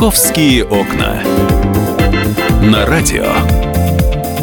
Московские 0.00 0.64
окна. 0.64 1.22
На 2.62 2.86
радио. 2.86 3.26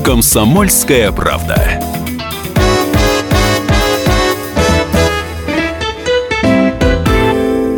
Комсомольская 0.05 1.12
правда. 1.12 1.81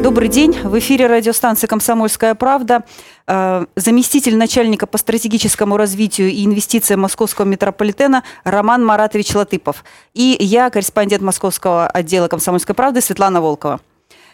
Добрый 0.03 0.27
день. 0.27 0.59
В 0.61 0.77
эфире 0.79 1.07
радиостанции 1.07 1.67
«Комсомольская 1.67 2.35
правда». 2.35 2.83
Э, 3.27 3.65
заместитель 3.77 4.35
начальника 4.35 4.85
по 4.85 4.97
стратегическому 4.97 5.77
развитию 5.77 6.27
и 6.31 6.43
инвестициям 6.43 6.99
московского 6.99 7.45
метрополитена 7.45 8.25
Роман 8.43 8.85
Маратович 8.85 9.35
Латыпов. 9.35 9.85
И 10.13 10.35
я, 10.41 10.69
корреспондент 10.69 11.23
московского 11.23 11.87
отдела 11.87 12.27
«Комсомольской 12.27 12.75
правды» 12.75 12.99
Светлана 12.99 13.39
Волкова. 13.39 13.79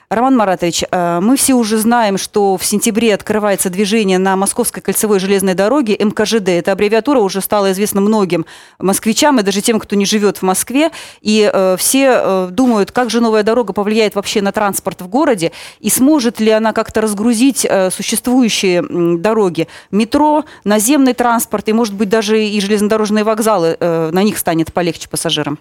Роман 0.10 0.38
Маратович, 0.38 0.84
э, 0.92 1.20
мы 1.20 1.36
все 1.36 1.56
уже 1.56 1.78
знаем, 1.78 2.20
что 2.20 2.58
в 2.58 2.66
сентябре 2.66 3.16
открывается 3.16 3.72
движение 3.72 4.20
на 4.20 4.36
Московской 4.36 4.84
кольцевой 4.84 5.20
железной 5.20 5.56
дороге 5.56 5.98
МКЖД. 6.00 6.50
Эта 6.50 6.74
аббревиатура 6.74 7.20
уже 7.20 7.42
стала 7.42 7.72
известна 7.72 8.02
многим 8.02 8.46
москвичам 8.78 9.40
и 9.40 9.44
даже 9.44 9.62
тем, 9.62 9.80
кто 9.80 9.96
не 9.96 10.06
живет 10.06 10.38
в 10.38 10.42
Москве. 10.44 10.92
И 11.22 11.50
э, 11.52 11.76
все 11.80 12.22
э, 12.22 12.48
думают, 12.52 12.92
как 12.92 13.10
же 13.10 13.20
новая 13.20 13.42
дорога 13.42 13.74
повлияет 13.74 14.14
вообще 14.14 14.44
на 14.44 14.52
транспорт 14.52 15.02
в 15.02 15.08
городе 15.08 15.52
и 15.80 15.90
сможет 15.90 16.40
ли 16.40 16.52
она 16.52 16.72
как-то 16.72 17.02
разгрузить 17.02 17.66
существующие 17.92 18.84
дороги. 19.18 19.68
Метро, 19.90 20.46
наземный 20.64 21.14
транспорт 21.14 21.68
и, 21.70 21.74
может 21.74 21.96
быть, 21.96 22.10
даже 22.10 22.44
и 22.44 22.60
железнодорожные 22.62 23.24
вокзалы, 23.24 23.78
на 23.80 24.24
них 24.24 24.38
станет 24.38 24.72
полегче 24.72 25.10
пассажирам. 25.10 25.58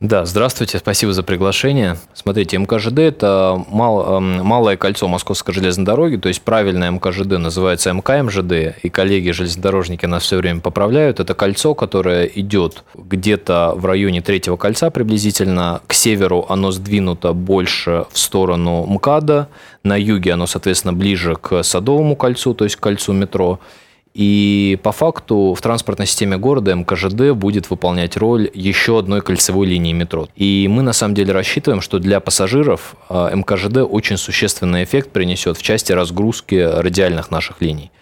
Да, 0.00 0.24
здравствуйте, 0.24 0.78
спасибо 0.78 1.12
за 1.12 1.22
приглашение. 1.22 1.98
Смотрите, 2.14 2.56
МКЖД– 2.56 2.98
это 3.00 3.62
мал, 3.68 4.16
эм, 4.16 4.42
малое 4.42 4.78
кольцо 4.78 5.06
Московской 5.08 5.52
железной 5.52 5.84
дороги, 5.84 6.16
то 6.16 6.28
есть 6.28 6.40
правильное 6.40 6.90
МКЖД 6.90 7.32
называется 7.36 7.92
МКМЖД, 7.92 8.82
и 8.82 8.88
коллеги-железнодорожники 8.88 10.06
нас 10.06 10.22
все 10.22 10.38
время 10.38 10.60
поправляют. 10.60 11.20
Это 11.20 11.34
кольцо, 11.34 11.74
которое 11.74 12.24
идет 12.24 12.82
где-то 12.94 13.74
в 13.76 13.84
районе 13.84 14.22
третьего 14.22 14.56
кольца 14.56 14.88
приблизительно. 14.88 15.82
К 15.86 15.92
северу 15.92 16.46
оно 16.48 16.70
сдвинуто 16.70 17.34
больше 17.34 18.06
в 18.10 18.18
сторону 18.18 18.86
МКАДа, 18.86 19.48
на 19.84 20.00
юге 20.00 20.32
оно, 20.32 20.46
соответственно, 20.46 20.94
ближе 20.94 21.36
к 21.36 21.62
Садовому 21.62 22.16
кольцу, 22.16 22.54
то 22.54 22.64
есть 22.64 22.76
к 22.76 22.80
кольцу 22.80 23.12
метро. 23.12 23.60
И 24.12 24.78
по 24.82 24.90
факту 24.90 25.54
в 25.56 25.62
транспортной 25.62 26.06
системе 26.06 26.36
города 26.36 26.74
МКЖД 26.74 27.30
будет 27.32 27.70
выполнять 27.70 28.16
роль 28.16 28.50
еще 28.52 28.98
одной 28.98 29.20
кольцевой 29.20 29.68
линии 29.68 29.92
метро. 29.92 30.28
И 30.34 30.66
мы 30.68 30.82
на 30.82 30.92
самом 30.92 31.14
деле 31.14 31.32
рассчитываем, 31.32 31.80
что 31.80 32.00
для 32.00 32.18
пассажиров 32.18 32.96
а, 33.08 33.32
МКЖД 33.32 33.78
очень 33.78 34.16
существенный 34.16 34.82
эффект 34.82 35.10
принесет 35.10 35.56
в 35.56 35.62
части 35.62 35.92
разгрузки 35.92 36.56
радиальных 36.56 37.30
наших 37.30 37.60
линий. 37.60 37.92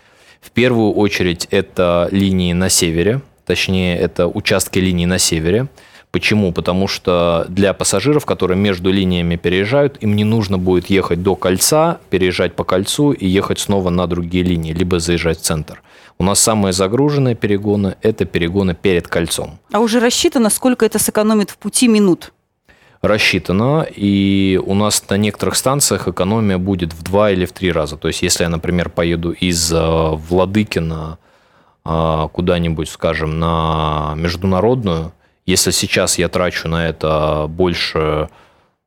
В 0.40 0.50
первую 0.50 0.92
очередь 0.92 1.46
это 1.50 2.08
линии 2.10 2.54
на 2.54 2.70
севере, 2.70 3.20
точнее 3.44 3.98
это 3.98 4.28
участки 4.28 4.78
линий 4.78 5.06
на 5.06 5.18
севере. 5.18 5.68
Почему? 6.10 6.52
Потому 6.52 6.88
что 6.88 7.44
для 7.50 7.74
пассажиров, 7.74 8.24
которые 8.24 8.56
между 8.56 8.90
линиями 8.90 9.36
переезжают, 9.36 9.98
им 10.00 10.16
не 10.16 10.24
нужно 10.24 10.56
будет 10.56 10.88
ехать 10.88 11.22
до 11.22 11.36
кольца, 11.36 11.98
переезжать 12.08 12.54
по 12.54 12.64
кольцу 12.64 13.12
и 13.12 13.26
ехать 13.26 13.58
снова 13.58 13.90
на 13.90 14.06
другие 14.06 14.42
линии, 14.42 14.72
либо 14.72 15.00
заезжать 15.00 15.38
в 15.38 15.42
центр. 15.42 15.82
У 16.19 16.24
нас 16.24 16.41
самые 16.41 16.72
загруженные 16.72 17.36
перегоны– 17.36 17.97
это 18.02 18.24
перегоны 18.24 18.74
перед 18.74 19.06
кольцом. 19.06 19.58
А 19.72 19.78
уже 19.78 20.00
рассчитано, 20.00 20.50
сколько 20.50 20.84
это 20.84 20.98
сэкономит 20.98 21.50
в 21.50 21.58
пути 21.58 21.88
минут? 21.88 22.33
рассчитано, 23.00 23.86
и 23.88 24.60
у 24.64 24.75
нас 24.75 25.08
на 25.08 25.16
некоторых 25.16 25.55
станциях 25.55 26.08
экономия 26.08 26.58
будет 26.58 26.92
в 26.92 27.02
два 27.02 27.30
или 27.30 27.44
в 27.44 27.52
три 27.52 27.70
раза. 27.70 27.97
То 27.97 28.08
есть, 28.08 28.22
если 28.22 28.44
я, 28.44 28.50
например, 28.50 28.91
поеду 28.91 29.30
из 29.30 29.72
э, 29.72 29.77
Владыкина 29.78 31.19
э, 31.84 32.28
куда-нибудь, 32.32 32.88
скажем, 32.88 33.38
на 33.38 34.15
международную, 34.16 35.12
если 35.47 35.71
сейчас 35.71 36.19
я 36.19 36.28
трачу 36.28 36.69
на 36.69 36.88
это 36.88 37.47
больше, 37.48 38.28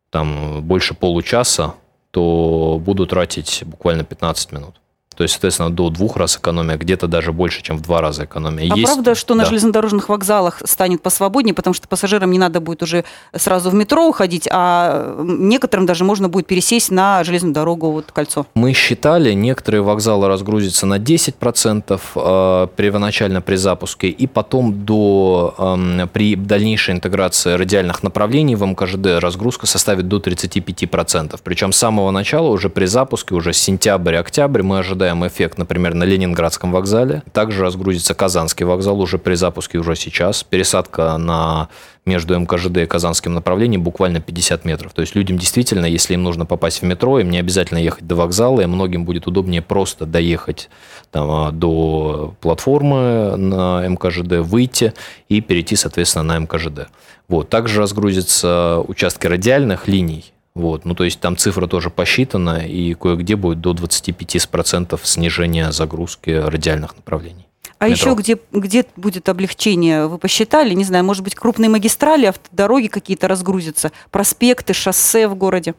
там, 0.10 0.62
больше 0.62 0.94
получаса, 0.94 1.76
то 2.12 2.82
буду 2.84 3.08
тратить 3.08 3.64
буквально 3.66 4.04
15 4.04 4.52
минут. 4.52 4.76
То 5.22 5.24
есть, 5.24 5.36
соответственно, 5.36 5.70
до 5.70 5.92
двух 5.92 6.18
раз 6.18 6.36
экономия, 6.38 6.78
где-то 6.78 7.06
даже 7.06 7.32
больше, 7.32 7.62
чем 7.62 7.78
в 7.78 7.82
два 7.84 8.02
раза 8.02 8.24
экономия. 8.26 8.74
А 8.74 8.76
есть... 8.76 8.92
правда, 8.92 9.14
что 9.14 9.36
на 9.36 9.46
железнодорожных 9.46 10.10
вокзалах 10.10 10.64
станет 10.66 11.04
посвободнее, 11.04 11.54
потому 11.54 11.76
что 11.76 11.88
пассажирам 11.88 12.32
не 12.32 12.40
надо 12.40 12.60
будет 12.60 12.82
уже 12.82 13.04
сразу 13.36 13.70
в 13.70 13.76
метро 13.76 14.08
уходить, 14.08 14.48
а 14.52 15.16
некоторым 15.22 15.86
даже 15.86 16.06
можно 16.06 16.28
будет 16.28 16.48
пересесть 16.48 16.90
на 16.90 17.24
железную 17.24 17.54
дорогу, 17.54 17.92
вот 17.92 18.12
кольцо? 18.12 18.48
Мы 18.56 18.74
считали, 18.74 19.34
некоторые 19.34 19.84
вокзалы 19.84 20.28
разгрузятся 20.28 20.88
на 20.88 20.98
10% 20.98 22.02
э, 22.16 22.68
первоначально 22.76 23.42
при 23.42 23.58
запуске, 23.58 24.08
и 24.08 24.26
потом 24.26 24.86
до, 24.86 25.54
эм, 25.56 26.10
при 26.12 26.36
дальнейшей 26.36 26.96
интеграции 26.96 27.54
радиальных 27.54 28.02
направлений 28.02 28.56
в 28.56 28.66
МКЖД 28.66 29.22
разгрузка 29.22 29.68
составит 29.68 30.08
до 30.08 30.18
35%. 30.18 31.40
Причем 31.44 31.74
с 31.74 31.78
самого 31.78 32.10
начала, 32.10 32.48
уже 32.48 32.70
при 32.70 32.86
запуске, 32.86 33.36
уже 33.36 33.54
сентябрь-октябрь, 33.54 34.64
мы 34.64 34.80
ожидаем 34.80 35.11
ожидаем 35.12 35.28
эффект, 35.28 35.58
например, 35.58 35.94
на 35.94 36.04
Ленинградском 36.04 36.72
вокзале. 36.72 37.24
Также 37.34 37.64
разгрузится 37.64 38.14
Казанский 38.14 38.66
вокзал 38.66 39.00
уже 39.00 39.18
при 39.18 39.36
запуске, 39.36 39.78
уже 39.78 39.96
сейчас. 39.96 40.44
Пересадка 40.44 41.18
на 41.18 41.70
между 42.06 42.38
МКЖД 42.40 42.78
и 42.78 42.86
Казанским 42.86 43.34
направлением 43.34 43.84
буквально 43.84 44.22
50 44.22 44.66
метров. 44.66 44.94
То 44.94 45.02
есть 45.02 45.16
людям 45.16 45.38
действительно, 45.38 45.86
если 45.86 46.16
им 46.16 46.24
нужно 46.24 46.46
попасть 46.46 46.82
в 46.82 46.86
метро, 46.86 47.20
им 47.20 47.30
не 47.30 47.40
обязательно 47.40 47.78
ехать 47.78 48.08
до 48.08 48.16
вокзала, 48.16 48.62
и 48.62 48.66
многим 48.66 49.06
будет 49.06 49.28
удобнее 49.28 49.62
просто 49.62 50.06
доехать 50.06 50.70
там, 51.12 51.30
а, 51.30 51.52
до 51.52 52.34
платформы 52.42 53.36
на 53.38 53.88
МКЖД, 53.88 54.48
выйти 54.48 54.94
и 55.30 55.42
перейти, 55.42 55.76
соответственно, 55.76 56.24
на 56.24 56.40
МКЖД. 56.40 56.88
Вот. 57.28 57.50
Также 57.50 57.82
разгрузятся 57.82 58.84
участки 58.88 59.28
радиальных 59.28 59.88
линий, 59.88 60.34
вот, 60.54 60.84
ну, 60.86 60.96
то 60.96 61.04
есть 61.04 61.20
там 61.20 61.38
цифра 61.38 61.68
тоже 61.68 61.90
посчитана, 61.90 62.66
и 62.66 62.94
кое-где 62.94 63.36
будет 63.36 63.62
до 63.62 63.72
25% 63.72 65.00
снижения 65.04 65.72
загрузки 65.72 66.30
радиальных 66.30 66.96
направлений. 66.96 67.48
А 67.80 67.88
метро. 67.88 68.12
еще 68.12 68.16
где, 68.20 68.38
где 68.52 68.86
будет 68.96 69.28
облегчение? 69.30 70.08
Вы 70.08 70.18
посчитали? 70.18 70.74
Не 70.74 70.84
знаю, 70.84 71.04
может 71.04 71.24
быть, 71.24 71.36
крупные 71.36 71.70
магистрали, 71.70 72.28
автодороги 72.28 72.88
какие-то 72.88 73.28
разгрузятся, 73.28 73.92
проспекты, 74.12 74.74
шоссе 74.74 75.28
в 75.28 75.36
городе? 75.36 75.74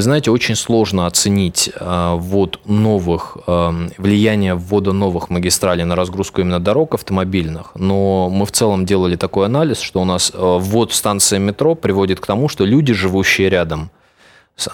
Вы 0.00 0.04
знаете, 0.04 0.30
очень 0.30 0.56
сложно 0.56 1.06
оценить 1.06 1.70
э, 1.78 2.14
ввод 2.16 2.58
новых, 2.64 3.36
э, 3.46 3.88
влияние 3.98 4.54
ввода 4.54 4.94
новых 4.94 5.28
магистралей 5.28 5.84
на 5.84 5.94
разгрузку 5.94 6.40
именно 6.40 6.58
дорог 6.58 6.94
автомобильных, 6.94 7.72
но 7.74 8.30
мы 8.30 8.46
в 8.46 8.50
целом 8.50 8.86
делали 8.86 9.16
такой 9.16 9.44
анализ, 9.44 9.78
что 9.80 10.00
у 10.00 10.06
нас 10.06 10.32
э, 10.32 10.38
ввод 10.38 10.94
станции 10.94 11.36
метро 11.36 11.74
приводит 11.74 12.18
к 12.18 12.26
тому, 12.26 12.48
что 12.48 12.64
люди, 12.64 12.94
живущие 12.94 13.50
рядом, 13.50 13.90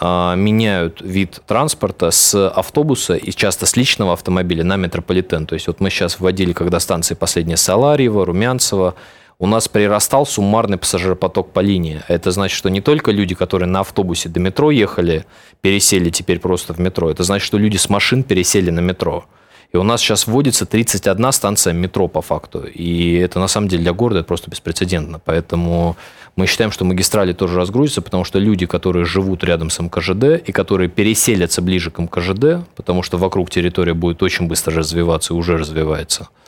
меняют 0.01 1.01
вид 1.01 1.43
транспорта 1.47 2.11
с 2.13 2.49
автобуса 2.49 3.15
и 3.15 3.33
часто 3.33 3.67
с 3.67 3.77
личного 3.77 4.13
автомобиля 4.13 4.65
на 4.65 4.77
метрополитен. 4.77 5.47
То 5.47 5.55
есть 5.55 5.67
вот 5.67 5.81
мы 5.81 5.91
сейчас 5.91 6.21
вводили, 6.21 6.53
когда 6.53 6.81
станции 6.81 7.15
последние 7.15 7.57
Саларьева, 7.57 8.25
Румянцева, 8.27 8.95
у 9.39 9.47
нас 9.47 9.69
прирастал 9.69 10.25
суммарный 10.25 10.79
пассажиропоток 10.79 11.53
по 11.53 11.61
линии. 11.61 12.03
Это 12.09 12.31
значит, 12.31 12.57
что 12.57 12.71
не 12.71 12.81
только 12.81 13.11
люди, 13.11 13.35
которые 13.35 13.69
на 13.69 13.81
автобусе 13.81 14.29
до 14.29 14.41
метро 14.41 14.71
ехали, 14.71 15.27
пересели 15.61 16.11
теперь 16.11 16.39
просто 16.39 16.73
в 16.73 16.79
метро. 16.79 17.11
Это 17.11 17.23
значит, 17.23 17.47
что 17.47 17.59
люди 17.59 17.77
с 17.77 17.91
машин 17.91 18.23
пересели 18.23 18.71
на 18.71 18.81
метро. 18.81 19.27
И 19.73 19.77
у 19.77 19.83
нас 19.83 20.01
сейчас 20.01 20.27
вводится 20.27 20.65
31 20.65 21.33
станция 21.33 21.75
метро 21.75 22.09
по 22.09 22.23
факту. 22.23 22.65
И 22.65 23.17
это 23.17 23.39
на 23.39 23.49
самом 23.49 23.69
деле 23.69 23.83
для 23.83 23.93
города 23.93 24.23
просто 24.23 24.51
беспрецедентно. 24.51 25.21
Поэтому 25.23 25.97
мы 26.35 26.47
считаем, 26.47 26.71
что 26.71 26.85
магистрали 26.85 27.35
тоже 27.35 27.57
разгрузятся, 27.57 28.01
потому 28.01 28.25
что 28.25 28.39
люди, 28.39 28.65
которые 28.65 29.05
живут 29.05 29.45
рядом 29.45 29.69
с 29.69 29.79
МКЖД 29.81 30.49
и 30.49 30.53
которые 30.53 30.89
переселятся 30.89 31.61
ближе 31.61 31.91
к 31.91 31.99
МКЖД, 31.99 32.67
потому 32.75 33.03
что 33.03 33.19
вокруг 33.19 33.51
территория 33.51 33.93
будет 33.93 34.23
очень 34.23 34.47
быстро 34.47 34.77
развиваться 34.77 35.35
и 35.35 35.37
уже 35.37 35.59
развивается– 35.59 36.29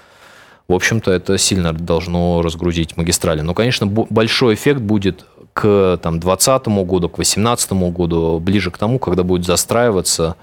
в 0.69 0.75
общем-то, 0.75 1.11
это 1.11 1.39
сильно 1.39 1.73
должно 1.73 2.43
разгрузить 2.43 2.97
магистрали. 2.97 3.41
Но, 3.41 3.55
конечно, 3.55 3.87
большой 3.87 4.55
эффект 4.55 4.81
будет 4.81 5.25
к 5.55 5.99
2020 6.03 6.69
году, 6.87 7.09
к 7.09 7.17
2018 7.17 7.73
году, 7.73 8.39
ближе 8.39 8.71
к 8.71 8.77
тому, 8.77 8.99
когда 8.99 9.23
будет 9.23 9.47
застраиваться 9.47 10.37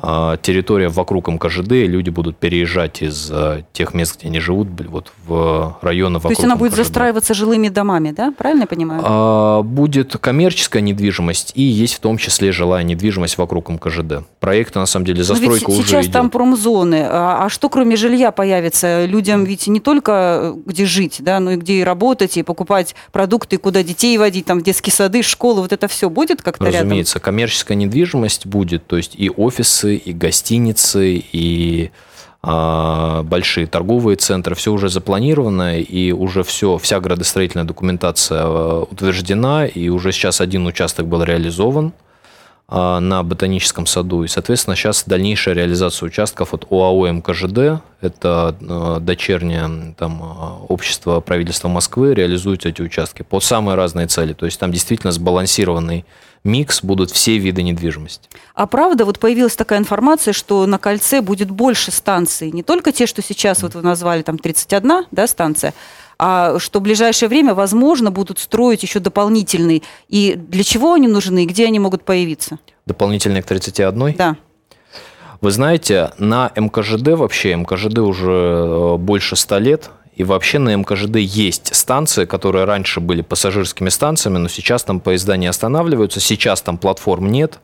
территория 0.00 0.88
вокруг 0.88 1.28
МКЖД, 1.28 1.72
и 1.72 1.86
люди 1.86 2.10
будут 2.10 2.36
переезжать 2.36 3.02
из 3.02 3.30
а, 3.32 3.62
тех 3.72 3.94
мест, 3.94 4.18
где 4.18 4.28
они 4.28 4.38
живут, 4.38 4.68
вот 4.88 5.12
в 5.26 5.76
районы 5.82 6.14
вокруг 6.18 6.30
То 6.30 6.40
есть 6.40 6.44
она 6.44 6.54
МКЖД. 6.54 6.60
будет 6.60 6.74
застраиваться 6.74 7.34
жилыми 7.34 7.68
домами, 7.68 8.12
да? 8.12 8.32
Правильно 8.36 8.62
я 8.62 8.66
понимаю? 8.68 9.02
А, 9.04 9.62
будет 9.62 10.16
коммерческая 10.16 10.82
недвижимость, 10.82 11.52
и 11.54 11.62
есть 11.62 11.94
в 11.94 12.00
том 12.00 12.16
числе 12.16 12.52
жилая 12.52 12.84
недвижимость 12.84 13.38
вокруг 13.38 13.68
МКЖД. 13.70 14.24
Проекты, 14.38 14.78
на 14.78 14.86
самом 14.86 15.06
деле, 15.06 15.24
застройка 15.24 15.64
Но 15.66 15.72
ведь 15.72 15.80
уже 15.80 15.88
сейчас 15.88 16.04
идет. 16.04 16.12
там 16.12 16.30
промзоны. 16.30 17.04
А, 17.08 17.44
а 17.46 17.48
что 17.48 17.68
кроме 17.68 17.96
жилья 17.96 18.30
появится? 18.30 19.04
Людям 19.04 19.44
ведь 19.44 19.66
не 19.66 19.80
только 19.80 20.54
где 20.64 20.86
жить, 20.86 21.16
да, 21.20 21.40
но 21.40 21.52
и 21.52 21.56
где 21.56 21.80
и 21.80 21.82
работать, 21.82 22.36
и 22.36 22.42
покупать 22.44 22.94
продукты, 23.10 23.56
и 23.56 23.58
куда 23.58 23.82
детей 23.82 24.16
водить, 24.16 24.46
там 24.46 24.60
в 24.60 24.62
детские 24.62 24.92
сады, 24.92 25.22
школы, 25.22 25.62
вот 25.62 25.72
это 25.72 25.88
все 25.88 26.08
будет 26.08 26.42
как-то 26.42 26.66
Разумеется, 26.66 27.14
рядом? 27.18 27.24
коммерческая 27.24 27.76
недвижимость 27.76 28.46
будет, 28.46 28.86
то 28.86 28.96
есть 28.96 29.14
и 29.16 29.28
офисы, 29.28 29.87
больницы, 29.88 29.96
и 29.96 30.12
гостиницы, 30.12 31.24
и 31.32 31.90
а, 32.42 33.22
большие 33.22 33.66
торговые 33.66 34.16
центры, 34.16 34.54
все 34.54 34.72
уже 34.72 34.88
запланировано, 34.88 35.80
и 35.80 36.12
уже 36.12 36.42
все, 36.42 36.78
вся 36.78 37.00
градостроительная 37.00 37.66
документация 37.66 38.44
э, 38.44 38.84
утверждена, 38.90 39.66
и 39.66 39.88
уже 39.88 40.12
сейчас 40.12 40.40
один 40.40 40.66
участок 40.66 41.06
был 41.06 41.24
реализован 41.24 41.92
а, 42.68 43.00
на 43.00 43.22
Ботаническом 43.24 43.86
саду, 43.86 44.22
и, 44.22 44.28
соответственно, 44.28 44.76
сейчас 44.76 45.04
дальнейшая 45.04 45.56
реализация 45.56 46.06
участков 46.06 46.54
от 46.54 46.66
ОАО 46.70 47.08
МКЖД, 47.12 47.82
это 48.00 48.54
дочернее 49.00 49.94
там, 49.98 50.22
общество 50.68 51.20
правительства 51.20 51.68
Москвы, 51.68 52.14
реализуют 52.14 52.66
эти 52.66 52.82
участки 52.82 53.22
под 53.22 53.42
самые 53.42 53.74
разные 53.74 54.06
цели, 54.06 54.32
то 54.32 54.46
есть 54.46 54.60
там 54.60 54.70
действительно 54.70 55.12
сбалансированный 55.12 56.04
микс 56.44 56.82
будут 56.82 57.10
все 57.10 57.38
виды 57.38 57.62
недвижимости. 57.62 58.28
А 58.54 58.66
правда, 58.66 59.04
вот 59.04 59.18
появилась 59.18 59.56
такая 59.56 59.78
информация, 59.78 60.32
что 60.32 60.66
на 60.66 60.78
кольце 60.78 61.20
будет 61.20 61.50
больше 61.50 61.90
станций, 61.90 62.50
не 62.50 62.62
только 62.62 62.92
те, 62.92 63.06
что 63.06 63.22
сейчас 63.22 63.62
вот 63.62 63.74
вы 63.74 63.82
назвали, 63.82 64.22
там 64.22 64.38
31 64.38 65.06
да, 65.10 65.26
станция, 65.26 65.74
а 66.18 66.58
что 66.58 66.80
в 66.80 66.82
ближайшее 66.82 67.28
время, 67.28 67.54
возможно, 67.54 68.10
будут 68.10 68.40
строить 68.40 68.82
еще 68.82 68.98
дополнительные. 68.98 69.82
И 70.08 70.34
для 70.34 70.64
чего 70.64 70.94
они 70.94 71.06
нужны, 71.06 71.44
и 71.44 71.46
где 71.46 71.66
они 71.66 71.78
могут 71.78 72.04
появиться? 72.04 72.58
Дополнительные 72.86 73.42
к 73.42 73.46
31? 73.46 74.14
Да. 74.16 74.36
Вы 75.40 75.52
знаете, 75.52 76.10
на 76.18 76.50
МКЖД 76.56 77.08
вообще, 77.10 77.54
МКЖД 77.54 77.98
уже 77.98 78.32
э, 78.32 78.96
больше 78.96 79.36
100 79.36 79.58
лет, 79.58 79.90
и 80.18 80.24
вообще 80.24 80.58
на 80.58 80.74
МКЖД 80.74 81.16
есть 81.16 81.74
станции, 81.74 82.24
которые 82.24 82.64
раньше 82.64 82.98
были 82.98 83.22
пассажирскими 83.22 83.88
станциями, 83.88 84.38
но 84.38 84.48
сейчас 84.48 84.82
там 84.82 84.98
поезда 84.98 85.36
не 85.36 85.46
останавливаются, 85.46 86.18
сейчас 86.18 86.60
там 86.60 86.76
платформ 86.76 87.30
нет, 87.30 87.60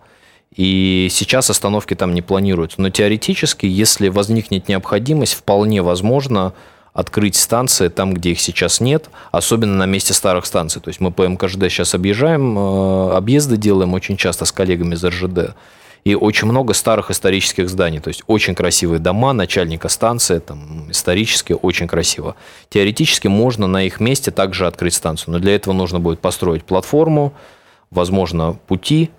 и 0.55 1.09
сейчас 1.11 1.51
остановки 1.51 1.95
там 1.95 2.15
не 2.15 2.23
планируются. 2.23 2.81
Но 2.81 2.91
теоретически, 2.91 3.67
если 3.67 4.09
возникнет 4.09 4.69
необходимость, 4.69 5.35
вполне 5.35 5.83
возможно 5.83 6.55
открыть 6.93 7.35
станции 7.35 7.89
там, 7.89 8.15
где 8.15 8.31
их 8.31 8.41
сейчас 8.41 8.81
нет, 8.81 9.11
особенно 9.33 9.75
на 9.75 9.87
месте 9.87 10.15
старых 10.15 10.47
станций. 10.47 10.81
То 10.81 10.91
есть 10.91 11.01
мы 11.01 11.11
по 11.11 11.27
МКЖД 11.27 11.63
сейчас 11.63 11.97
объезжаем, 11.97 12.57
э, 12.57 13.17
объезды 13.17 13.57
делаем 13.57 13.95
очень 13.95 14.17
часто 14.17 14.45
с 14.45 14.53
коллегами 14.53 14.95
из 14.95 15.05
РЖД 15.05 15.57
и 16.05 16.15
очень 16.15 16.49
много 16.49 16.75
старых 16.75 17.11
исторических 17.11 17.69
зданий. 17.69 17.99
То 17.99 18.09
есть 18.09 18.23
очень 18.27 18.55
красивые 18.55 18.99
дома, 18.99 19.33
начальника 19.33 19.89
станции, 19.89 20.39
там, 20.39 20.91
исторически 20.91 21.55
очень 21.61 21.89
красиво. 21.89 22.37
Теоретически 22.69 23.29
можно 23.29 23.67
на 23.67 23.83
их 23.85 24.01
месте 24.01 24.31
также 24.31 24.67
открыть 24.67 24.95
станцию, 24.95 25.33
но 25.33 25.39
для 25.39 25.55
этого 25.55 25.73
нужно 25.73 26.01
будет 26.01 26.21
построить 26.21 26.65
платформу, 26.65 27.33
возможно, 27.91 28.59
пути, 28.67 29.11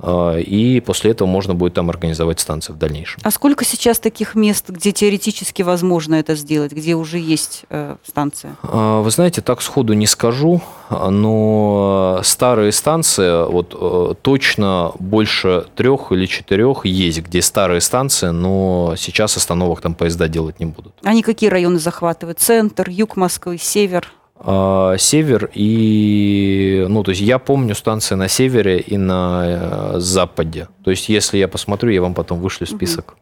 и 0.00 0.80
после 0.86 1.10
этого 1.10 1.26
можно 1.26 1.56
будет 1.56 1.74
там 1.74 1.90
организовать 1.90 2.38
станции 2.38 2.72
в 2.72 2.78
дальнейшем. 2.78 3.20
А 3.24 3.32
сколько 3.32 3.64
сейчас 3.64 3.98
таких 3.98 4.36
мест, 4.36 4.68
где 4.68 4.92
теоретически 4.92 5.62
возможно 5.62 6.14
это 6.14 6.36
сделать, 6.36 6.70
где 6.70 6.94
уже 6.94 7.18
есть 7.18 7.64
э, 7.68 7.96
станция? 8.06 8.56
А, 8.62 9.02
вы 9.02 9.10
знаете, 9.10 9.40
так 9.40 9.60
сходу 9.60 9.94
не 9.94 10.06
скажу, 10.06 10.62
но 10.90 12.20
старые 12.22 12.70
станции, 12.70 13.50
вот 13.50 13.76
э, 13.78 14.14
точно 14.22 14.92
больше 15.00 15.66
трех 15.74 16.12
или 16.12 16.26
четырех 16.26 16.86
есть, 16.86 17.20
где 17.22 17.42
старые 17.42 17.80
станции, 17.80 18.28
но 18.28 18.94
сейчас 18.96 19.36
остановок 19.36 19.80
там 19.80 19.94
поезда 19.94 20.28
делать 20.28 20.60
не 20.60 20.66
будут. 20.66 20.94
Они 21.02 21.22
какие 21.22 21.50
районы 21.50 21.80
захватывают? 21.80 22.38
Центр, 22.38 22.88
юг 22.88 23.16
Москвы, 23.16 23.58
север? 23.58 24.12
А, 24.40 24.96
север 24.98 25.50
и, 25.52 26.86
ну, 26.88 27.02
то 27.02 27.10
есть 27.10 27.20
я 27.22 27.38
помню 27.38 27.74
станции 27.74 28.14
на 28.14 28.28
севере 28.28 28.78
и 28.78 28.96
на 28.96 29.44
э, 29.46 29.98
западе. 29.98 30.68
То 30.84 30.90
есть 30.90 31.08
если 31.08 31.38
я 31.38 31.48
посмотрю, 31.48 31.90
я 31.90 32.00
вам 32.00 32.14
потом 32.14 32.38
вышлю 32.40 32.66
список. 32.66 33.16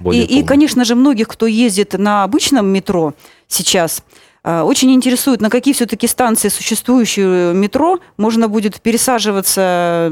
Угу. 0.00 0.12
И, 0.12 0.20
и, 0.20 0.42
конечно 0.44 0.84
же, 0.84 0.94
многих, 0.94 1.28
кто 1.28 1.46
ездит 1.46 1.94
на 1.94 2.22
обычном 2.24 2.66
метро 2.66 3.14
сейчас, 3.48 4.02
очень 4.44 4.92
интересует, 4.92 5.40
на 5.40 5.50
какие 5.50 5.74
все-таки 5.74 6.06
станции 6.06 6.48
существующего 6.48 7.52
метро 7.52 7.98
можно 8.16 8.48
будет 8.48 8.80
пересаживаться 8.80 10.10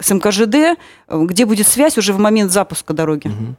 с 0.00 0.10
МКЖД, 0.10 0.54
э, 0.54 0.76
где 1.08 1.46
будет 1.46 1.66
связь 1.66 1.96
уже 1.96 2.12
в 2.12 2.18
момент 2.18 2.52
запуска 2.52 2.92
дороги. 2.92 3.28
Угу. 3.28 3.54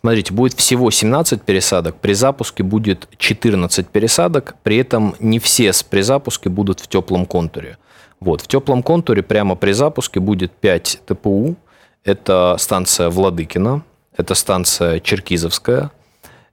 Смотрите, 0.00 0.32
будет 0.32 0.54
всего 0.54 0.90
17 0.90 1.42
пересадок, 1.42 1.96
при 1.96 2.12
запуске 2.12 2.62
будет 2.62 3.08
14 3.18 3.88
пересадок, 3.88 4.54
при 4.62 4.76
этом 4.76 5.16
не 5.18 5.38
все 5.38 5.72
при 5.90 6.02
запуске 6.02 6.48
будут 6.48 6.80
в 6.80 6.86
теплом 6.86 7.26
контуре. 7.26 7.78
Вот, 8.20 8.40
в 8.40 8.46
теплом 8.46 8.82
контуре 8.82 9.22
прямо 9.22 9.54
при 9.54 9.72
запуске 9.72 10.20
будет 10.20 10.52
5 10.52 11.02
ТПУ. 11.06 11.56
Это 12.04 12.56
станция 12.58 13.10
Владыкина, 13.10 13.82
это 14.16 14.34
станция 14.34 15.00
Черкизовская, 15.00 15.90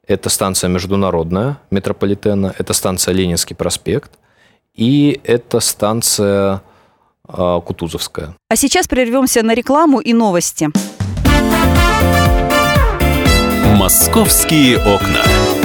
это 0.07 0.29
станция 0.29 0.69
Международная 0.69 1.57
метрополитена, 1.71 2.53
это 2.57 2.73
станция 2.73 3.13
Ленинский 3.13 3.55
проспект 3.55 4.11
и 4.75 5.19
это 5.23 5.59
станция 5.59 6.61
э, 7.27 7.61
Кутузовская. 7.65 8.35
А 8.49 8.55
сейчас 8.55 8.87
прервемся 8.87 9.41
на 9.41 9.53
рекламу 9.53 9.99
и 9.99 10.13
новости. 10.13 10.69
Московские 13.77 14.77
окна. 14.77 15.64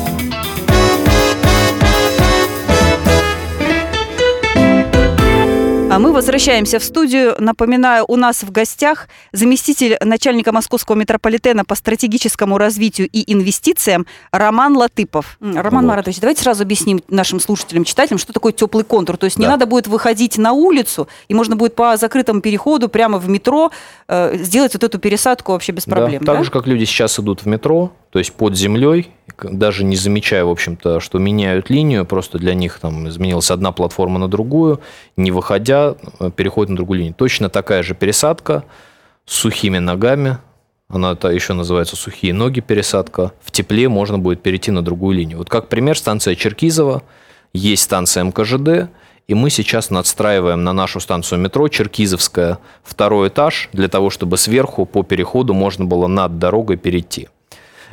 А 5.91 5.99
мы 5.99 6.13
возвращаемся 6.13 6.79
в 6.79 6.85
студию. 6.85 7.35
Напоминаю, 7.37 8.05
у 8.07 8.15
нас 8.15 8.43
в 8.43 8.51
гостях 8.51 9.09
заместитель 9.33 9.97
начальника 9.99 10.53
московского 10.53 10.95
метрополитена 10.95 11.65
по 11.65 11.75
стратегическому 11.75 12.57
развитию 12.57 13.09
и 13.11 13.29
инвестициям 13.29 14.07
Роман 14.31 14.77
Латыпов. 14.77 15.37
Роман 15.41 15.83
вот. 15.83 15.89
Маратович, 15.89 16.21
давайте 16.21 16.43
сразу 16.43 16.63
объясним 16.63 17.03
нашим 17.09 17.41
слушателям, 17.41 17.83
читателям, 17.83 18.19
что 18.19 18.31
такое 18.31 18.53
теплый 18.53 18.85
контур. 18.85 19.17
То 19.17 19.25
есть 19.25 19.35
да. 19.35 19.43
не 19.43 19.47
надо 19.49 19.65
будет 19.65 19.87
выходить 19.87 20.37
на 20.37 20.53
улицу, 20.53 21.09
и 21.27 21.33
можно 21.33 21.57
будет 21.57 21.75
по 21.75 21.97
закрытому 21.97 22.39
переходу 22.39 22.87
прямо 22.87 23.17
в 23.17 23.27
метро 23.27 23.69
э, 24.07 24.37
сделать 24.37 24.71
вот 24.71 24.85
эту 24.85 24.97
пересадку 24.97 25.51
вообще 25.51 25.73
без 25.73 25.83
проблем. 25.83 26.23
Да, 26.23 26.35
так 26.35 26.45
же, 26.45 26.51
как 26.51 26.67
люди 26.67 26.85
сейчас 26.85 27.19
идут 27.19 27.41
в 27.41 27.47
метро, 27.47 27.91
то 28.11 28.19
есть 28.19 28.31
под 28.31 28.55
землей, 28.55 29.09
даже 29.49 29.83
не 29.83 29.95
замечая, 29.95 30.45
в 30.45 30.49
общем-то, 30.49 30.99
что 30.99 31.19
меняют 31.19 31.69
линию, 31.69 32.05
просто 32.05 32.37
для 32.37 32.53
них 32.53 32.79
там 32.79 33.07
изменилась 33.07 33.51
одна 33.51 33.71
платформа 33.71 34.19
на 34.19 34.27
другую, 34.27 34.81
не 35.17 35.31
выходя, 35.31 35.95
э, 36.19 36.31
переходит 36.35 36.69
на 36.69 36.75
другую 36.75 36.99
линию. 36.99 37.15
Точно 37.15 37.49
такая 37.49 37.83
же 37.83 37.95
пересадка 37.95 38.63
с 39.25 39.33
сухими 39.33 39.77
ногами, 39.77 40.37
она 40.93 41.13
это 41.13 41.29
еще 41.29 41.53
называется 41.53 41.95
сухие 41.95 42.33
ноги 42.33 42.59
пересадка. 42.59 43.31
В 43.41 43.51
тепле 43.51 43.87
можно 43.87 44.19
будет 44.19 44.43
перейти 44.43 44.71
на 44.71 44.81
другую 44.81 45.15
линию. 45.15 45.37
Вот 45.37 45.49
как 45.49 45.69
пример 45.69 45.97
станция 45.97 46.35
Черкизова, 46.35 47.03
есть 47.53 47.83
станция 47.83 48.25
МКЖД, 48.25 48.89
и 49.27 49.33
мы 49.33 49.49
сейчас 49.49 49.89
надстраиваем 49.89 50.63
на 50.65 50.73
нашу 50.73 50.99
станцию 50.99 51.39
метро 51.39 51.69
Черкизовская 51.69 52.59
второй 52.83 53.29
этаж 53.29 53.69
для 53.71 53.87
того, 53.87 54.09
чтобы 54.09 54.37
сверху 54.37 54.85
по 54.85 55.03
переходу 55.03 55.53
можно 55.53 55.85
было 55.85 56.07
над 56.07 56.37
дорогой 56.37 56.75
перейти. 56.75 57.29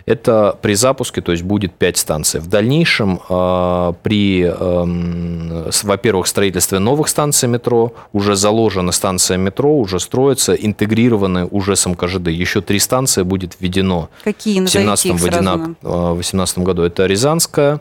Это 0.09 0.59
при 0.63 0.75
запуске, 0.75 1.21
то 1.21 1.33
есть 1.33 1.45
будет 1.45 1.73
5 1.75 1.97
станций. 1.97 2.41
В 2.41 2.47
дальнейшем 2.47 3.21
а, 3.29 3.93
при, 4.03 4.43
эм, 4.43 5.71
во-первых, 5.83 6.27
строительстве 6.27 6.79
новых 6.79 7.09
станций 7.09 7.49
метро, 7.49 7.93
уже 8.13 8.35
заложена 8.35 8.93
станция 8.93 9.37
метро, 9.37 9.77
уже 9.77 10.01
строится, 10.01 10.55
интегрированы 10.55 11.47
уже 11.47 11.77
с 11.77 11.87
МКЖД. 11.87 12.29
Еще 12.29 12.61
три 12.61 12.79
станции 12.79 13.23
будет 13.23 13.57
введено 13.61 14.09
Какие? 14.25 14.61
в 14.61 14.69
17 14.69 15.05
18 15.83 16.59
году. 16.59 16.83
Это 16.83 17.07
Рязанская, 17.07 17.81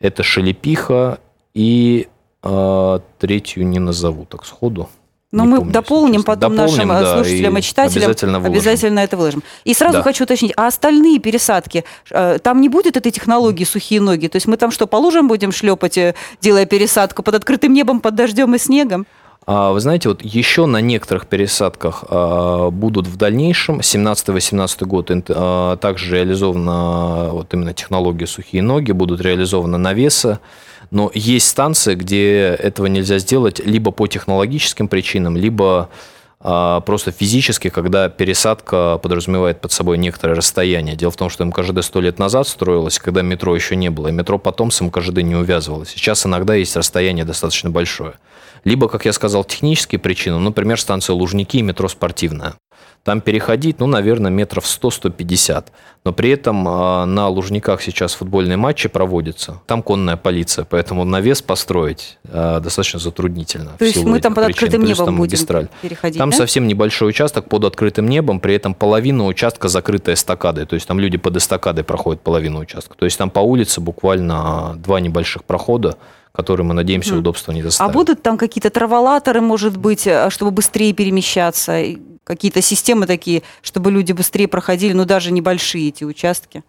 это 0.00 0.22
Шелепиха 0.22 1.18
и 1.54 2.08
А, 2.42 3.00
третью 3.18 3.66
не 3.66 3.78
назову 3.78 4.24
так 4.24 4.44
сходу. 4.44 4.88
Но 5.32 5.44
Не 5.44 5.48
мы 5.48 5.56
помню, 5.56 5.72
дополним 5.72 6.22
потом 6.24 6.54
Дополним, 6.54 6.88
нашим 6.88 6.92
э, 6.92 7.00
да, 7.00 7.14
слушателям 7.14 7.56
и, 7.58 7.62
читателям. 7.62 8.04
Обязательно 8.04 8.38
выложим. 8.38 8.60
Обязательно 8.60 8.98
это 9.00 9.16
выложим. 9.16 9.42
И 9.64 9.72
сразу 9.72 9.98
Да. 9.98 10.02
хочу 10.02 10.24
уточнить, 10.24 10.52
а 10.56 10.66
остальные 10.66 11.20
пересадки, 11.20 11.84
э, 12.10 12.38
там 12.42 12.60
не 12.60 12.68
будет 12.68 12.98
этой 12.98 13.10
технологии 13.10 13.64
сухие 13.64 14.02
ноги? 14.02 14.28
То 14.28 14.36
есть 14.36 14.46
мы 14.46 14.58
там 14.58 14.70
что, 14.70 14.86
по 14.86 14.96
лужам 14.96 15.28
будем 15.28 15.50
шлепать, 15.50 15.96
э, 15.96 16.14
делая 16.42 16.66
пересадку 16.66 17.22
под 17.22 17.36
открытым 17.36 17.72
небом, 17.72 18.00
под 18.00 18.14
дождем 18.14 18.54
и 18.54 18.58
снегом? 18.58 19.06
А, 19.46 19.72
Вы 19.72 19.80
знаете, 19.80 20.08
вот 20.08 20.22
еще 20.22 20.66
на 20.66 20.80
некоторых 20.80 21.26
пересадках 21.26 22.04
а, 22.08 22.70
будут 22.70 23.06
в 23.06 23.16
дальнейшем, 23.16 23.80
17-18 23.80 24.84
год 24.84 25.10
а, 25.10 25.76
также 25.78 26.14
реализована 26.16 27.30
вот 27.32 27.52
именно 27.52 27.74
технология 27.74 28.26
сухие 28.26 28.62
ноги, 28.62 28.92
будут 28.92 29.20
реализованы 29.20 29.78
навесы, 29.78 30.38
но 30.92 31.10
есть 31.14 31.48
станции, 31.48 31.94
где 31.94 32.54
этого 32.58 32.86
нельзя 32.86 33.18
сделать 33.18 33.60
либо 33.64 33.90
по 33.92 34.06
технологическим 34.06 34.88
причинам, 34.88 35.38
либо 35.38 35.88
а, 36.38 36.80
просто 36.80 37.12
физически, 37.12 37.70
когда 37.70 38.10
пересадка 38.10 38.98
подразумевает 39.02 39.62
под 39.62 39.72
собой 39.72 39.96
некоторое 39.96 40.34
расстояние. 40.34 40.94
Дело 40.94 41.10
в 41.10 41.16
том, 41.16 41.30
что 41.30 41.44
МКЖД 41.46 41.82
сто 41.82 42.02
лет 42.02 42.18
назад 42.18 42.46
строилось, 42.46 42.98
когда 42.98 43.22
метро 43.22 43.56
еще 43.56 43.74
не 43.74 43.88
было, 43.88 44.08
и 44.08 44.12
метро 44.12 44.38
потом 44.38 44.70
с 44.70 44.82
МКЖД 44.82 45.22
не 45.22 45.34
увязывалось. 45.34 45.88
Сейчас 45.88 46.26
иногда 46.26 46.54
есть 46.54 46.76
расстояние 46.76 47.24
достаточно 47.24 47.70
большое. 47.70 48.12
Либо, 48.64 48.86
как 48.86 49.06
я 49.06 49.14
сказал, 49.14 49.44
технические 49.44 49.98
причины, 49.98 50.36
ну, 50.36 50.44
например, 50.44 50.78
станция 50.78 51.14
Лужники 51.14 51.56
и 51.56 51.62
метро 51.62 51.88
Спортивная. 51.88 52.54
Там 53.04 53.20
переходить, 53.20 53.80
ну, 53.80 53.86
наверное, 53.88 54.30
метров 54.30 54.64
100-150. 54.64 55.64
Но 56.04 56.12
при 56.12 56.30
этом 56.30 56.66
а, 56.68 57.04
на 57.04 57.28
Лужниках 57.28 57.82
сейчас 57.82 58.14
футбольные 58.14 58.56
матчи 58.56 58.88
проводятся. 58.88 59.60
Там 59.66 59.82
конная 59.82 60.16
полиция, 60.16 60.64
поэтому 60.64 61.04
навес 61.04 61.42
построить 61.42 62.18
а, 62.28 62.60
достаточно 62.60 63.00
затруднительно. 63.00 63.72
То 63.78 63.84
есть 63.84 64.04
мы 64.04 64.20
там 64.20 64.34
под 64.34 64.44
причин. 64.46 64.64
открытым 64.66 64.82
Плюс 64.86 64.98
небом 64.98 65.16
будем 65.16 65.20
магистраль. 65.20 65.68
переходить, 65.80 66.18
Там 66.18 66.30
да? 66.30 66.36
совсем 66.36 66.68
небольшой 66.68 67.08
участок 67.08 67.48
под 67.48 67.64
открытым 67.64 68.08
небом, 68.08 68.38
при 68.38 68.54
этом 68.54 68.72
половина 68.74 69.26
участка 69.26 69.66
закрыта 69.68 70.12
эстакадой. 70.14 70.64
То 70.66 70.74
есть 70.74 70.86
там 70.86 71.00
люди 71.00 71.16
под 71.18 71.36
эстакадой 71.36 71.82
проходят 71.82 72.22
половину 72.22 72.60
участка. 72.60 72.94
То 72.96 73.04
есть 73.04 73.18
там 73.18 73.30
по 73.30 73.40
улице 73.40 73.80
буквально 73.80 74.74
два 74.76 75.00
небольших 75.00 75.42
прохода, 75.44 75.96
которые, 76.30 76.64
мы 76.64 76.74
надеемся, 76.74 77.16
удобства 77.16 77.50
не 77.52 77.60
А 77.60 77.64
доставят. 77.64 77.92
будут 77.92 78.22
там 78.22 78.38
какие-то 78.38 78.70
траволаторы, 78.70 79.40
может 79.40 79.76
быть, 79.76 80.08
чтобы 80.28 80.50
быстрее 80.52 80.92
перемещаться? 80.92 81.80
Какие-то 82.24 82.62
системы 82.62 83.06
такие, 83.06 83.42
чтобы 83.62 83.90
люди 83.90 84.12
быстрее 84.12 84.48
проходили, 84.48 84.92
ну, 84.92 85.04
даже 85.04 85.32
небольшие 85.32 85.88
эти 85.88 86.04
участки? 86.04 86.62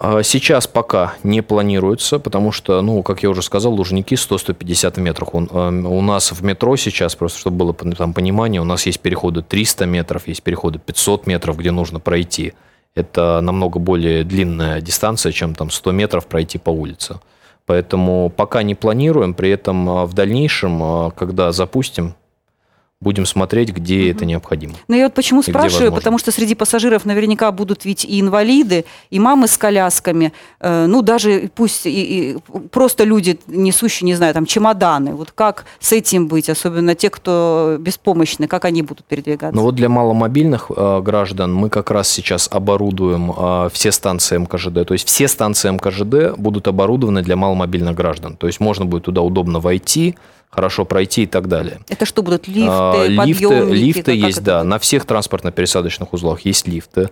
А 0.00 0.22
Сейчас 0.22 0.66
пока 0.66 1.14
не 1.24 1.40
планируется, 1.40 2.18
потому 2.18 2.52
что, 2.52 2.80
ну, 2.82 3.02
как 3.02 3.22
я 3.22 3.30
уже 3.30 3.42
сказал, 3.42 3.72
Лужники 3.74 4.14
100-150 4.14 5.00
метров. 5.00 5.28
Э, 5.32 5.68
у 5.68 6.00
нас 6.02 6.32
в 6.32 6.42
метро 6.44 6.76
сейчас, 6.76 7.16
просто 7.16 7.38
чтобы 7.40 7.56
было 7.56 7.74
там 7.74 8.12
понимание, 8.12 8.60
у 8.60 8.64
нас 8.64 8.86
есть 8.86 9.00
переходы 9.00 9.42
300 9.42 9.86
метров, 9.86 10.28
есть 10.28 10.42
переходы 10.42 10.78
500 10.78 11.26
метров, 11.26 11.56
где 11.56 11.70
нужно 11.70 12.00
пройти. 12.00 12.54
Это 12.94 13.40
намного 13.40 13.78
более 13.78 14.24
длинная 14.24 14.80
дистанция, 14.80 15.32
чем 15.32 15.54
там 15.54 15.70
100 15.70 15.92
метров 15.92 16.26
пройти 16.26 16.58
по 16.58 16.70
улице. 16.70 17.20
Поэтому 17.66 18.32
пока 18.34 18.62
не 18.62 18.74
планируем, 18.74 19.34
при 19.34 19.50
этом 19.50 19.88
а, 19.90 20.06
в 20.06 20.14
дальнейшем, 20.14 20.82
а, 20.82 21.10
когда 21.10 21.52
запустим, 21.52 22.14
будем 23.00 23.26
смотреть, 23.26 23.70
где 23.70 24.10
это 24.10 24.24
необходимо. 24.24 24.74
Ну, 24.88 24.96
я 24.96 25.04
вот 25.04 25.14
почему 25.14 25.42
спрашиваю, 25.42 25.92
потому 25.92 26.18
что 26.18 26.32
среди 26.32 26.56
пассажиров 26.56 27.04
наверняка 27.04 27.52
будут 27.52 27.84
ведь 27.84 28.04
и 28.04 28.20
инвалиды, 28.20 28.84
и 29.10 29.20
мамы 29.20 29.46
с 29.46 29.56
колясками, 29.56 30.32
э, 30.58 30.86
ну, 30.86 31.02
даже 31.02 31.48
пусть 31.54 31.86
и, 31.86 31.90
и 31.90 32.36
просто 32.72 33.04
люди, 33.04 33.38
несущие, 33.46 34.06
не 34.06 34.14
знаю, 34.14 34.34
там, 34.34 34.46
чемоданы. 34.46 35.14
Вот 35.14 35.30
как 35.30 35.64
с 35.78 35.92
этим 35.92 36.26
быть, 36.26 36.50
особенно 36.50 36.96
те, 36.96 37.08
кто 37.08 37.76
беспомощны, 37.78 38.48
как 38.48 38.64
они 38.64 38.82
будут 38.82 39.06
передвигаться? 39.06 39.54
Но 39.54 39.62
вот 39.62 39.76
для 39.76 39.88
маломобильных 39.88 40.70
э, 40.76 41.00
граждан 41.00 41.54
мы 41.54 41.70
как 41.70 41.92
раз 41.92 42.08
сейчас 42.08 42.48
оборудуем 42.50 43.32
э, 43.36 43.68
все 43.72 43.92
станции 43.92 44.38
МКЖД. 44.38 44.86
То 44.86 44.94
есть 44.94 45.06
все 45.06 45.28
станции 45.28 45.70
МКЖД 45.70 46.36
будут 46.36 46.66
оборудованы 46.66 47.22
для 47.22 47.36
маломобильных 47.36 47.94
граждан. 47.94 48.36
То 48.36 48.48
есть 48.48 48.58
можно 48.58 48.86
будет 48.86 49.04
туда 49.04 49.22
удобно 49.22 49.60
войти, 49.60 50.16
хорошо 50.50 50.84
пройти 50.84 51.22
и 51.22 51.26
так 51.26 51.46
далее. 51.48 51.80
Это 51.88 52.04
что 52.06 52.22
будут, 52.22 52.48
лифты, 52.48 52.68
А, 52.70 53.06
лифты, 53.06 53.44
подъемники? 53.48 53.74
лифты 53.78 54.02
как 54.02 54.14
есть, 54.28 54.42
да. 54.42 54.64
На 54.64 54.78
всех 54.78 55.04
транспортно-пересадочных 55.04 56.08
узлах 56.12 56.40
есть 56.42 56.66
лифты, 56.66 57.10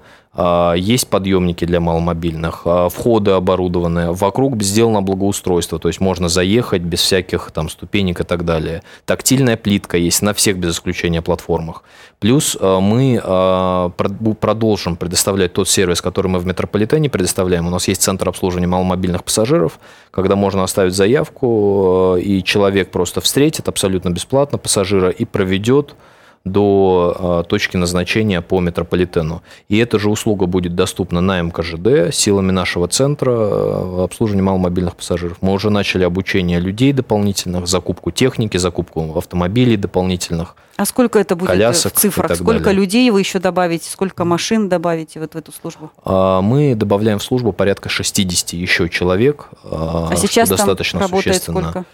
есть 0.77 1.09
подъемники 1.09 1.65
для 1.65 1.81
маломобильных, 1.81 2.63
а, 2.67 2.89
входы 2.91 3.31
оборудованы, 3.31 4.13
вокруг 4.13 4.63
сделано 4.63 5.01
благоустройство, 5.01 5.79
то 5.79 5.89
есть 5.89 6.01
можно 6.01 6.29
заехать 6.29 6.83
без 6.83 7.01
всяких 7.01 7.51
там 7.53 7.71
ступенек 7.71 8.21
и 8.21 8.25
так 8.25 8.45
далее. 8.45 8.83
Тактильная 9.07 9.57
плитка 9.57 9.97
есть 9.97 10.21
на 10.21 10.35
всех 10.35 10.59
без 10.59 10.75
исключения 10.75 11.23
платформах. 11.23 11.85
Плюс 12.19 12.57
а, 12.61 12.81
мы 12.81 13.19
а, 13.23 13.91
прод- 13.97 14.35
продолжим 14.35 14.97
предоставлять 14.97 15.55
тот 15.55 15.71
сервис, 15.71 16.03
который 16.03 16.29
мы 16.29 16.39
в 16.39 16.47
метрополитене 16.47 17.09
предоставляем. 17.09 17.67
У 17.67 17.71
нас 17.71 17.89
есть 17.89 18.03
центр 18.03 18.29
обслуживания 18.29 18.67
маломобильных 18.67 19.25
пассажиров, 19.25 19.81
когда 20.11 20.37
можно 20.37 20.63
оставить 20.65 20.95
заявку, 20.95 22.17
и 22.19 22.43
человек 22.43 22.91
просто 22.91 23.23
встретит 23.23 23.69
абсолютно 23.69 24.11
бесплатно 24.11 24.59
пассажира 24.59 25.09
и 25.09 25.25
проведет 25.25 25.95
до 26.47 27.43
э, 27.45 27.49
точки 27.49 27.77
назначения 27.77 28.41
по 28.41 28.61
метрополитену. 28.61 29.43
И 29.69 29.77
эта 29.79 29.99
же 29.99 30.09
услуга 30.09 30.47
будет 30.47 30.75
доступна 30.75 31.21
на 31.21 31.43
МКЖД 31.43 32.15
силами 32.15 32.53
нашего 32.53 32.87
центра 32.87 33.33
э, 33.33 34.05
обслуживания 34.05 34.43
маломобильных 34.43 34.95
пассажиров. 34.95 35.39
Мы 35.41 35.53
уже 35.53 35.71
начали 35.71 36.05
обучение 36.05 36.61
людей 36.61 36.93
дополнительных, 36.93 37.67
закупку 37.67 38.13
техники, 38.13 38.57
закупку 38.59 39.19
автомобилей 39.19 39.77
дополнительных. 39.77 40.55
А 40.77 40.85
сколько 40.85 41.19
это 41.19 41.35
будет 41.35 41.49
э, 41.51 41.53
колясок 41.53 41.95
в 41.95 41.97
цифрах? 41.97 42.37
Сколько 42.37 42.65
далее. 42.65 42.81
людей 42.81 43.11
вы 43.11 43.21
еще 43.21 43.41
добавите? 43.41 43.91
Сколько 43.91 44.25
машин 44.25 44.69
добавите 44.69 45.19
вот 45.19 45.35
в 45.35 45.37
эту 45.37 45.53
службу? 45.53 45.91
А 46.05 46.41
Мы 46.43 46.77
добавляем 46.77 47.19
в 47.19 47.25
службу 47.25 47.53
порядка 47.53 47.89
60 47.89 48.53
еще 48.53 48.89
человек. 48.89 49.49
А 49.65 50.15
сейчас 50.17 50.49
там 50.49 50.59
достаточно 50.59 51.01
работает 51.01 51.37
существенно. 51.37 51.71
сколько? 51.71 51.85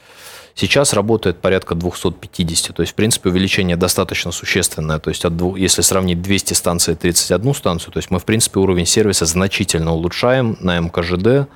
Сейчас 0.55 0.93
работает 0.93 1.39
порядка 1.39 1.75
250. 1.75 2.77
То 2.77 2.83
есть, 2.83 2.93
в 2.93 2.95
принципе, 2.95 3.31
увеличение 3.31 3.77
достаточно 3.77 4.33
существенное. 4.33 4.99
То 4.99 5.11
есть, 5.11 5.25
от 5.25 5.33
если 5.57 5.83
сравнить 5.83 6.23
200 6.23 6.55
станций 6.55 6.95
и 6.95 6.97
31 6.97 7.55
станцию, 7.55 7.93
то 7.93 7.99
есть 7.99 8.11
мы, 8.11 8.19
в 8.19 8.25
принципе, 8.25 8.61
уровень 8.61 8.87
сервиса 8.87 9.27
значительно 9.27 9.93
улучшаем 9.93 10.57
на 10.61 10.79
МКЖД. 10.79 11.49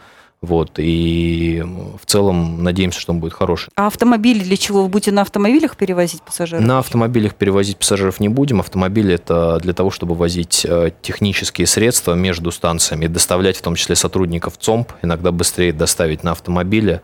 Вот, 0.42 0.72
и 0.76 1.64
в 2.00 2.06
целом 2.06 2.62
надеемся, 2.62 3.00
что 3.00 3.12
он 3.12 3.20
будет 3.20 3.32
хороший. 3.32 3.70
А 3.74 3.86
автомобили 3.86 4.44
для 4.44 4.56
чего? 4.56 4.82
Вы 4.82 4.88
будете 4.88 5.10
на 5.10 5.22
автомобилях 5.22 5.76
перевозить 5.76 6.22
пассажиров? 6.22 6.62
На 6.64 6.78
автомобилях 6.78 7.34
перевозить 7.34 7.78
пассажиров 7.78 8.20
не 8.20 8.28
будем. 8.28 8.60
Автомобили 8.60 9.14
это 9.14 9.58
для 9.60 9.72
того, 9.72 9.90
чтобы 9.90 10.14
возить 10.14 10.66
э, 10.68 10.90
технические 11.00 11.66
средства 11.66 12.12
между 12.14 12.50
станциями 12.52 13.06
доставлять 13.06 13.56
в 13.56 13.62
том 13.62 13.76
числе 13.76 13.96
сотрудников 13.96 14.58
ЦОМП. 14.58 14.92
Иногда 15.02 15.32
быстрее 15.32 15.72
доставить 15.72 16.22
на 16.22 16.32
автомобиле, 16.32 17.00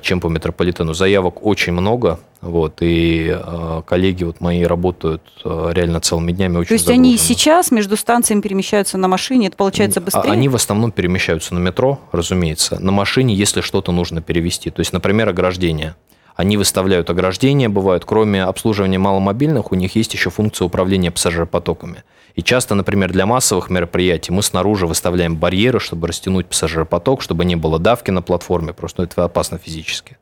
чем 0.00 0.20
по 0.20 0.28
метрополитену. 0.28 0.94
Заявок 0.94 1.44
очень 1.44 1.72
много. 1.72 2.20
Вот, 2.40 2.78
и 2.80 3.34
э, 3.34 3.82
коллеги 3.86 4.24
вот 4.24 4.40
мои 4.40 4.64
работают 4.64 5.22
э, 5.44 5.70
реально 5.72 6.00
целыми 6.00 6.32
днями 6.32 6.58
очень 6.58 6.68
То 6.68 6.74
есть 6.74 6.90
они 6.90 7.14
и 7.14 7.16
загруженно. 7.16 7.38
сейчас 7.38 7.70
между 7.70 7.96
станциями 7.96 8.42
перемещаются 8.42 8.98
на 8.98 9.08
машине, 9.08 9.46
это 9.46 9.56
получается 9.56 10.00
А 10.00 10.02
быстрее? 10.02 10.30
Они 10.30 10.48
в 10.48 10.54
основном 10.54 10.92
перемещаются 10.92 11.54
на 11.54 11.58
метро, 11.58 12.00
разумеется, 12.12 12.78
на 12.80 12.92
машине, 12.92 13.34
если 13.34 13.62
что-то 13.62 13.92
нужно 13.92 14.20
перевести. 14.20 14.70
То 14.70 14.80
есть, 14.80 14.92
например, 14.92 15.30
ограждение. 15.30 15.94
Они 16.36 16.56
выставляют 16.56 17.08
ограждения, 17.10 17.68
бывают, 17.68 18.04
кроме 18.04 18.42
обслуживания 18.42 18.98
маломобильных, 18.98 19.72
у 19.72 19.74
них 19.74 19.94
есть 19.96 20.12
еще 20.14 20.30
функция 20.30 20.66
управления 20.66 21.10
пассажиропотоками. 21.10 22.02
И 22.34 22.42
часто, 22.42 22.74
например, 22.74 23.12
для 23.12 23.26
массовых 23.26 23.70
мероприятий 23.70 24.32
мы 24.32 24.42
снаружи 24.42 24.86
выставляем 24.86 25.36
барьеры, 25.36 25.78
чтобы 25.78 26.08
растянуть 26.08 26.46
пассажиропоток, 26.46 27.22
чтобы 27.22 27.44
не 27.44 27.54
было 27.54 27.78
давки 27.78 28.10
на 28.10 28.22
платформе, 28.22 28.72
просто 28.72 29.02
ну, 29.02 29.08
это 29.08 29.24
опасно 29.24 29.58
физически. 29.58 30.16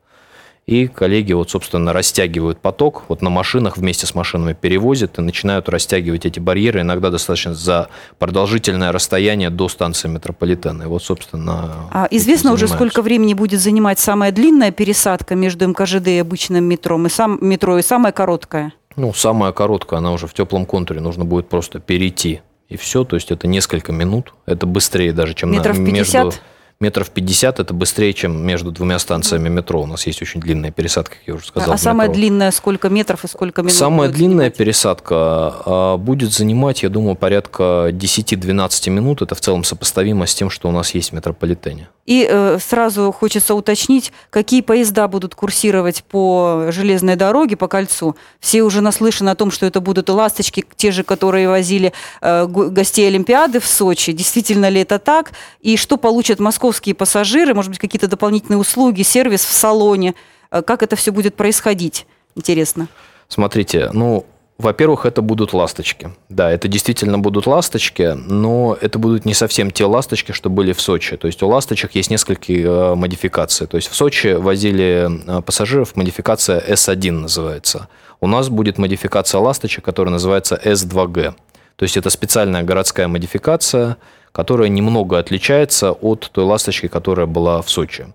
И 0.65 0.87
коллеги, 0.87 1.33
вот, 1.33 1.49
собственно, 1.49 1.91
растягивают 1.91 2.59
поток, 2.59 3.03
вот 3.09 3.21
на 3.21 3.29
машинах 3.29 3.75
вместе 3.75 4.05
с 4.05 4.15
машинами 4.15 4.53
перевозят 4.53 5.19
и 5.19 5.21
начинают 5.21 5.67
растягивать 5.67 6.25
эти 6.25 6.39
барьеры, 6.39 6.81
иногда 6.81 7.09
достаточно 7.09 7.53
за 7.53 7.89
продолжительное 8.17 8.93
расстояние 8.93 9.49
до 9.49 9.67
станции 9.67 10.07
метрополитена. 10.07 10.83
И 10.83 10.85
вот, 10.85 11.03
собственно, 11.03 11.89
А 11.91 12.07
известно 12.11 12.53
уже, 12.53 12.69
сколько 12.69 13.01
времени 13.01 13.33
будет 13.33 13.59
занимать 13.59 13.99
самая 13.99 14.31
длинная 14.31 14.71
пересадка 14.71 15.35
между 15.35 15.67
МКЖД 15.67 16.07
и 16.07 16.19
обычным 16.19 16.63
метро, 16.63 16.97
и, 17.05 17.09
сам, 17.09 17.39
метро, 17.41 17.77
и 17.77 17.81
самая 17.81 18.13
короткая? 18.13 18.71
Ну, 18.95 19.13
самая 19.13 19.51
короткая, 19.51 19.99
она 19.99 20.11
уже 20.11 20.27
в 20.27 20.33
теплом 20.33 20.65
контуре, 20.65 21.01
нужно 21.01 21.25
будет 21.25 21.49
просто 21.49 21.79
перейти. 21.79 22.41
И 22.69 22.77
все, 22.77 23.03
то 23.03 23.15
есть 23.15 23.31
это 23.31 23.47
несколько 23.47 23.91
минут, 23.91 24.33
это 24.45 24.65
быстрее 24.65 25.13
даже, 25.13 25.33
чем 25.33 25.51
на- 25.51 25.57
Метров 25.57 25.77
50? 25.77 26.23
между, 26.25 26.39
метров 26.79 27.09
50 27.09 27.59
это 27.59 27.73
быстрее, 27.73 28.13
чем 28.13 28.45
между 28.45 28.71
двумя 28.71 28.99
станциями 28.99 29.49
метро. 29.49 29.81
У 29.81 29.85
нас 29.85 30.05
есть 30.07 30.21
очень 30.21 30.39
длинная 30.39 30.71
пересадка, 30.71 31.15
как 31.15 31.27
я 31.27 31.33
уже 31.35 31.47
сказал. 31.47 31.73
А 31.73 31.77
самая 31.77 32.09
длинная 32.09 32.51
сколько 32.51 32.89
метров 32.89 33.23
и 33.23 33.27
сколько 33.27 33.61
минут? 33.61 33.73
Самая 33.73 34.09
длинная 34.09 34.35
занимать? 34.37 34.57
пересадка 34.57 35.15
а, 35.15 35.97
будет 35.97 36.31
занимать, 36.31 36.83
я 36.83 36.89
думаю, 36.89 37.15
порядка 37.15 37.89
10-12 37.91 38.89
минут. 38.89 39.21
Это 39.21 39.35
в 39.35 39.41
целом 39.41 39.63
сопоставимо 39.63 40.25
с 40.25 40.35
тем, 40.35 40.49
что 40.49 40.69
у 40.69 40.71
нас 40.71 40.93
есть 40.93 41.11
в 41.11 41.13
метрополитене. 41.13 41.89
И 42.05 42.27
э, 42.29 42.57
сразу 42.59 43.13
хочется 43.13 43.55
уточнить, 43.55 44.11
какие 44.29 44.61
поезда 44.61 45.07
будут 45.07 45.35
курсировать 45.35 46.03
по 46.03 46.65
железной 46.69 47.15
дороге, 47.15 47.55
по 47.55 47.69
кольцу. 47.69 48.17
Все 48.41 48.61
уже 48.63 48.81
наслышаны 48.81 49.29
о 49.29 49.35
том, 49.35 49.51
что 49.51 49.65
это 49.65 49.79
будут 49.79 50.09
ласточки, 50.09 50.65
те 50.75 50.91
же, 50.91 51.03
которые 51.03 51.47
возили 51.47 51.93
э, 52.21 52.45
гостей 52.45 53.07
Олимпиады 53.07 53.61
в 53.61 53.65
Сочи. 53.65 54.11
Действительно 54.11 54.67
ли 54.67 54.81
это 54.81 54.99
так? 54.99 55.31
И 55.61 55.77
что 55.77 55.95
получат 55.95 56.39
московские 56.63 56.95
пассажиры? 56.95 57.53
Может 57.53 57.71
быть, 57.71 57.79
какие-то 57.79 58.07
дополнительные 58.07 58.57
услуги, 58.57 59.01
сервис 59.01 59.43
в 59.43 59.51
салоне? 59.51 60.13
Э, 60.49 60.61
как 60.61 60.81
это 60.81 60.95
все 60.95 61.11
будет 61.11 61.35
происходить? 61.35 62.07
Интересно. 62.35 62.87
Смотрите, 63.27 63.89
ну, 63.91 64.25
во-первых, 64.57 65.05
это 65.05 65.21
будут 65.21 65.51
ласточки. 65.51 66.11
Да, 66.29 66.49
это 66.49 66.69
действительно 66.69 67.19
будут 67.19 67.47
ласточки, 67.47 68.13
но 68.15 68.77
это 68.79 68.97
будут 68.97 69.25
не 69.25 69.33
совсем 69.33 69.71
те 69.71 69.83
ласточки, 69.83 70.31
что 70.31 70.49
были 70.49 70.71
в 70.71 70.79
Сочи. 70.79 71.17
То 71.17 71.27
есть 71.27 71.43
у 71.43 71.49
ласточек 71.49 71.95
есть 71.95 72.09
несколько 72.09 72.53
э, 72.53 72.95
модификаций. 72.95 73.67
То 73.67 73.75
есть 73.75 73.89
в 73.89 73.95
Сочи 73.95 74.27
возили 74.27 75.09
э, 75.09 75.41
пассажиров, 75.41 75.97
модификация 75.97 76.61
S1 76.61 77.11
называется. 77.11 77.89
У 78.21 78.27
нас 78.27 78.47
будет 78.47 78.77
модификация 78.77 79.41
ласточек, 79.41 79.83
которая 79.83 80.13
называется 80.13 80.57
S2G. 80.63 81.33
То 81.75 81.83
есть 81.83 81.97
это 81.97 82.09
специальная 82.09 82.63
городская 82.63 83.07
модификация, 83.07 83.97
которая 84.31 84.69
немного 84.69 85.17
отличается 85.19 85.91
от 85.91 86.29
той 86.31 86.43
ласточки, 86.43 86.87
которая 86.87 87.25
была 87.25 87.61
в 87.61 87.69
Сочи. 87.69 88.07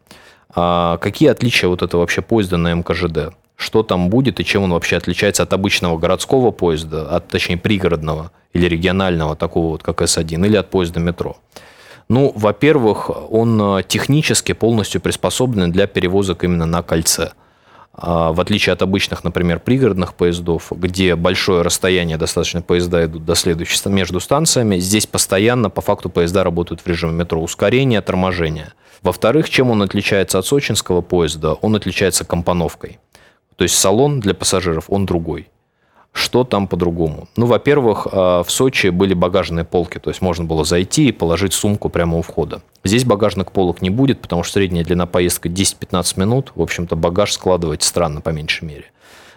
А 0.54 0.98
какие 0.98 1.28
отличия 1.28 1.68
вот 1.68 1.82
этого 1.82 2.00
вообще 2.00 2.22
поезда 2.22 2.56
на 2.56 2.72
МКЖД? 2.74 3.34
что 3.58 3.82
там 3.82 4.08
будет 4.08 4.38
и 4.38 4.44
чем 4.44 4.62
он 4.62 4.72
вообще 4.72 4.96
отличается 4.96 5.42
от 5.42 5.52
обычного 5.52 5.98
городского 5.98 6.52
поезда, 6.52 7.10
от, 7.10 7.26
точнее, 7.26 7.56
пригородного 7.56 8.30
или 8.52 8.66
регионального, 8.66 9.34
такого 9.34 9.70
вот, 9.70 9.82
как 9.82 10.00
С1, 10.00 10.46
или 10.46 10.56
от 10.56 10.70
поезда 10.70 11.00
метро. 11.00 11.36
Ну, 12.08 12.32
во-первых, 12.36 13.10
он 13.30 13.60
э, 13.60 13.82
технически 13.82 14.52
полностью 14.52 15.00
приспособлен 15.00 15.72
для 15.72 15.88
перевозок 15.88 16.44
именно 16.44 16.66
на 16.66 16.82
кольце. 16.82 17.32
А, 18.00 18.32
в 18.32 18.40
отличие 18.40 18.72
от 18.72 18.82
обычных, 18.82 19.24
например, 19.24 19.58
пригородных 19.58 20.14
поездов, 20.14 20.70
где 20.70 21.16
большое 21.16 21.62
расстояние, 21.62 22.16
достаточно 22.16 22.62
поезда 22.62 23.04
идут 23.04 23.24
до 23.24 23.34
следующей 23.34 23.88
между 23.88 24.20
станциями, 24.20 24.78
здесь 24.78 25.06
постоянно 25.06 25.68
по 25.68 25.80
факту 25.80 26.08
поезда 26.08 26.44
работают 26.44 26.80
в 26.80 26.86
режиме 26.86 27.12
метро. 27.12 27.42
Ускорение, 27.42 28.00
торможение. 28.00 28.72
Во-вторых, 29.02 29.50
чем 29.50 29.70
он 29.70 29.82
отличается 29.82 30.38
от 30.38 30.46
сочинского 30.46 31.00
поезда? 31.00 31.54
Он 31.54 31.74
отличается 31.74 32.24
компоновкой. 32.24 33.00
То 33.56 33.64
есть 33.64 33.76
салон 33.76 34.20
для 34.20 34.34
пассажиров, 34.34 34.84
он 34.88 35.04
другой. 35.04 35.48
Что 36.12 36.44
там 36.44 36.66
по-другому? 36.66 37.28
Ну, 37.36 37.46
во-первых, 37.46 38.08
а, 38.10 38.42
в 38.42 38.50
Сочи 38.50 38.88
были 38.88 39.14
багажные 39.14 39.64
полки, 39.64 39.98
то 39.98 40.10
есть 40.10 40.20
можно 40.20 40.44
было 40.44 40.64
зайти 40.64 41.08
и 41.08 41.12
положить 41.12 41.52
сумку 41.52 41.88
прямо 41.88 42.18
у 42.18 42.22
входа. 42.22 42.62
Здесь 42.84 43.04
багажных 43.04 43.52
полок 43.52 43.82
не 43.82 43.90
будет, 43.90 44.20
потому 44.20 44.42
что 44.42 44.54
средняя 44.54 44.84
длина 44.84 45.06
поездка 45.06 45.48
10-15 45.48 46.18
минут. 46.18 46.52
В 46.54 46.62
общем-то, 46.62 46.96
багаж 46.96 47.32
складывать 47.32 47.82
странно, 47.82 48.20
по 48.20 48.30
меньшей 48.30 48.64
мере. 48.64 48.84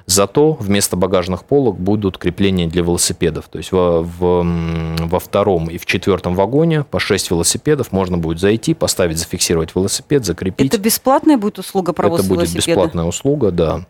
Зато 0.07 0.53
вместо 0.53 0.97
багажных 0.97 1.45
полок 1.45 1.79
будут 1.79 2.17
крепления 2.17 2.67
для 2.67 2.81
велосипедов. 2.81 3.47
То 3.49 3.59
есть 3.59 3.71
во, 3.71 4.01
в, 4.01 4.43
во 4.43 5.19
втором 5.19 5.69
и 5.69 5.77
в 5.77 5.85
четвертом 5.85 6.33
вагоне 6.35 6.83
по 6.83 6.99
6 6.99 7.31
велосипедов 7.31 7.91
можно 7.91 8.17
будет 8.17 8.39
зайти, 8.39 8.73
поставить, 8.73 9.19
зафиксировать 9.19 9.75
велосипед, 9.75 10.25
закрепить. 10.25 10.67
Это 10.67 10.81
бесплатная 10.81 11.37
будет 11.37 11.59
услуга 11.59 11.93
провоза 11.93 12.23
Это 12.23 12.29
будет 12.29 12.49
велосипеда? 12.49 12.67
бесплатная 12.67 13.05
услуга, 13.05 13.51
да 13.51 13.85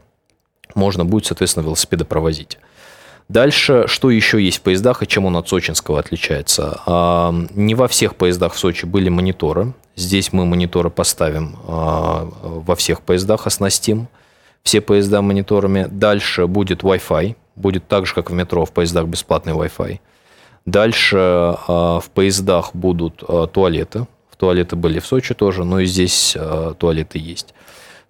можно 0.75 1.05
будет, 1.05 1.25
соответственно, 1.25 1.63
велосипеды 1.63 2.05
провозить. 2.05 2.57
Дальше, 3.31 3.85
что 3.87 4.09
еще 4.09 4.43
есть 4.43 4.57
в 4.57 4.61
поездах 4.61 5.03
и 5.03 5.07
чем 5.07 5.23
он 5.23 5.37
от 5.37 5.47
сочинского 5.47 5.99
отличается? 5.99 6.81
А, 6.85 7.33
не 7.51 7.75
во 7.75 7.87
всех 7.87 8.17
поездах 8.17 8.53
в 8.53 8.59
Сочи 8.59 8.85
были 8.85 9.07
мониторы. 9.07 9.71
Здесь 9.95 10.33
мы 10.33 10.45
мониторы 10.45 10.89
поставим 10.89 11.55
а, 11.65 12.27
во 12.41 12.75
всех 12.75 13.01
поездах, 13.01 13.47
оснастим 13.47 14.09
все 14.63 14.81
поезда 14.81 15.21
мониторами. 15.21 15.87
Дальше 15.89 16.45
будет 16.45 16.83
Wi-Fi. 16.83 17.37
Будет 17.55 17.87
так 17.87 18.05
же, 18.05 18.13
как 18.15 18.31
в 18.31 18.33
метро, 18.33 18.65
в 18.65 18.73
поездах 18.73 19.05
бесплатный 19.05 19.53
Wi-Fi. 19.53 20.01
Дальше 20.65 21.17
а, 21.17 22.01
в 22.01 22.09
поездах 22.09 22.71
будут 22.75 23.23
туалеты. 23.53 24.07
В 24.29 24.35
туалеты 24.35 24.75
были 24.75 24.99
в 24.99 25.05
Сочи 25.05 25.33
тоже, 25.35 25.63
но 25.63 25.79
и 25.79 25.85
здесь 25.85 26.35
туалеты 26.79 27.17
есть. 27.17 27.53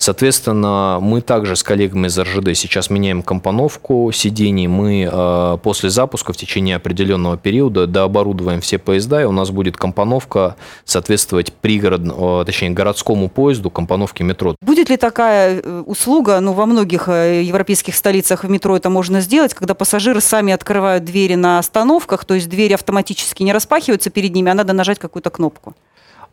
Соответственно, 0.02 0.98
мы 1.00 1.22
также 1.22 1.56
с 1.56 1.62
коллегами 1.62 2.08
из 2.08 2.18
РЖД 2.18 2.58
сейчас 2.58 2.90
меняем 2.90 3.22
компоновку 3.22 4.12
сидений. 4.12 4.66
Мы 4.66 5.08
э, 5.08 5.58
после 5.62 5.92
запуска 5.92 6.34
в 6.34 6.38
течение 6.38 6.78
определенного 6.78 7.38
периода 7.38 7.86
дооборудуем 7.86 8.62
все 8.62 8.80
поезда, 8.80 9.22
и 9.22 9.26
у 9.26 9.32
нас 9.32 9.52
будет 9.52 9.78
компоновка 9.78 10.56
соответствовать 10.86 11.54
пригород, 11.54 12.02
э, 12.02 12.44
точнее, 12.48 12.72
городскому 12.72 13.30
поезду 13.30 13.70
компоновки 13.70 14.24
метро. 14.24 14.56
Будет 14.64 14.90
ли 14.90 14.98
такая 14.98 15.62
э, 15.62 15.84
услуга, 15.86 16.40
ну, 16.40 16.54
во 16.54 16.66
многих 16.66 17.08
европейских 17.08 17.96
столицах 17.96 18.44
в 18.44 18.50
метро 18.50 18.76
это 18.76 18.90
можно 18.90 19.22
сделать, 19.22 19.54
когда 19.54 19.76
пассажиры 19.76 20.20
сами 20.20 20.52
открывают 20.52 21.06
двери 21.06 21.36
на 21.36 21.60
остановках, 21.60 22.26
то 22.26 22.34
есть 22.34 22.50
двери 22.50 22.74
автоматически 22.74 23.44
не 23.44 23.54
распахиваются 23.54 24.10
перед 24.10 24.34
ними, 24.34 24.50
а 24.50 24.56
надо 24.56 24.74
нажать 24.74 24.98
какую-то 24.98 25.30
кнопку? 25.30 25.76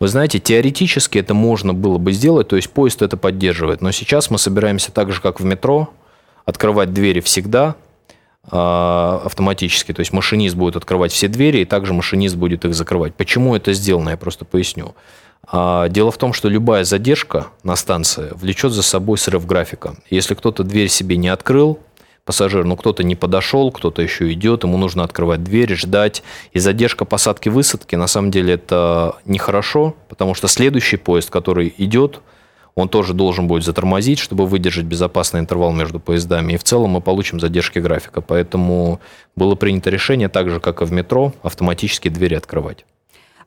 Вы 0.00 0.08
знаете, 0.08 0.38
теоретически 0.38 1.18
это 1.18 1.34
можно 1.34 1.74
было 1.74 1.98
бы 1.98 2.12
сделать, 2.12 2.48
то 2.48 2.56
есть 2.56 2.70
поезд 2.70 3.02
это 3.02 3.16
поддерживает. 3.16 3.80
Но 3.80 3.90
сейчас 3.90 4.30
мы 4.30 4.38
собираемся 4.38 4.92
так 4.92 5.12
же, 5.12 5.20
как 5.20 5.40
в 5.40 5.44
метро, 5.44 5.90
открывать 6.44 6.92
двери 6.92 7.20
всегда 7.20 7.74
а, 8.50 9.20
автоматически. 9.24 9.92
То 9.92 10.00
есть 10.00 10.12
машинист 10.12 10.54
будет 10.54 10.76
открывать 10.76 11.12
все 11.12 11.28
двери, 11.28 11.58
и 11.58 11.64
также 11.64 11.92
машинист 11.92 12.36
будет 12.36 12.64
их 12.64 12.74
закрывать. 12.74 13.14
Почему 13.14 13.56
это 13.56 13.72
сделано, 13.72 14.10
я 14.10 14.16
просто 14.16 14.44
поясню. 14.44 14.94
А, 15.46 15.88
дело 15.88 16.10
в 16.10 16.18
том, 16.18 16.32
что 16.32 16.48
любая 16.48 16.84
задержка 16.84 17.48
на 17.62 17.74
станции 17.76 18.28
влечет 18.32 18.72
за 18.72 18.82
собой 18.82 19.18
срыв 19.18 19.46
графика. 19.46 19.96
Если 20.10 20.34
кто-то 20.34 20.62
дверь 20.62 20.88
себе 20.88 21.16
не 21.16 21.28
открыл, 21.28 21.80
пассажир, 22.28 22.66
ну 22.66 22.76
кто-то 22.76 23.04
не 23.04 23.16
подошел, 23.16 23.72
кто-то 23.72 24.02
еще 24.02 24.30
идет, 24.34 24.62
ему 24.62 24.76
нужно 24.76 25.02
открывать 25.02 25.42
дверь, 25.42 25.74
ждать. 25.74 26.22
И 26.52 26.58
задержка 26.58 27.06
посадки-высадки, 27.06 27.96
на 27.96 28.06
самом 28.06 28.30
деле, 28.30 28.52
это 28.52 29.16
нехорошо, 29.24 29.94
потому 30.10 30.34
что 30.34 30.46
следующий 30.46 30.98
поезд, 30.98 31.30
который 31.30 31.72
идет, 31.78 32.20
он 32.74 32.90
тоже 32.90 33.14
должен 33.14 33.46
будет 33.46 33.64
затормозить, 33.64 34.18
чтобы 34.18 34.46
выдержать 34.46 34.84
безопасный 34.84 35.40
интервал 35.40 35.72
между 35.72 36.00
поездами. 36.00 36.52
И 36.52 36.56
в 36.58 36.64
целом 36.64 36.90
мы 36.90 37.00
получим 37.00 37.40
задержки 37.40 37.78
графика. 37.78 38.20
Поэтому 38.20 39.00
было 39.34 39.54
принято 39.54 39.88
решение, 39.88 40.28
так 40.28 40.50
же, 40.50 40.60
как 40.60 40.82
и 40.82 40.84
в 40.84 40.92
метро, 40.92 41.32
автоматически 41.42 42.10
двери 42.10 42.34
открывать. 42.34 42.84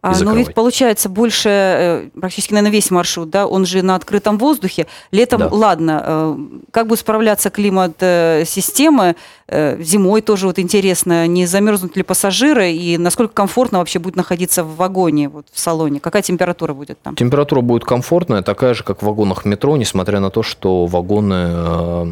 А, 0.02 0.18
но 0.20 0.34
ведь 0.34 0.56
получается 0.56 1.10
больше, 1.10 1.50
э, 1.50 2.10
практически, 2.20 2.54
наверное, 2.54 2.72
весь 2.72 2.90
маршрут, 2.90 3.30
да, 3.30 3.46
он 3.46 3.68
же 3.68 3.84
на 3.84 3.96
открытом 3.96 4.40
воздухе. 4.40 4.88
Летом, 5.12 5.42
да. 5.42 5.50
ладно, 5.52 6.04
э, 6.04 6.38
как 6.72 6.88
будет 6.88 7.00
справляться 7.00 7.52
климат-системы, 7.52 9.16
э, 9.48 9.82
зимой 9.82 10.22
тоже 10.22 10.48
вот 10.48 10.58
интересно, 10.58 11.28
не 11.28 11.46
замерзнут 11.46 11.96
ли 11.96 12.04
пассажиры 12.04 12.72
и 12.72 12.98
насколько 12.98 13.34
комфортно 13.34 13.78
вообще 13.78 14.00
будет 14.00 14.16
находиться 14.16 14.64
в 14.64 14.76
вагоне, 14.76 15.30
вот 15.30 15.46
в 15.52 15.60
салоне? 15.60 16.00
Какая 16.00 16.24
температура 16.24 16.74
будет 16.74 17.00
там? 17.04 17.16
Температура 17.16 17.62
будет 17.62 17.86
комфортная, 17.86 18.42
такая 18.42 18.74
же, 18.74 18.84
как 18.84 19.04
в 19.04 19.06
вагонах 19.06 19.46
метро, 19.46 19.78
несмотря 19.78 20.20
на 20.20 20.32
то, 20.32 20.42
что 20.42 20.88
вагоны 20.88 22.08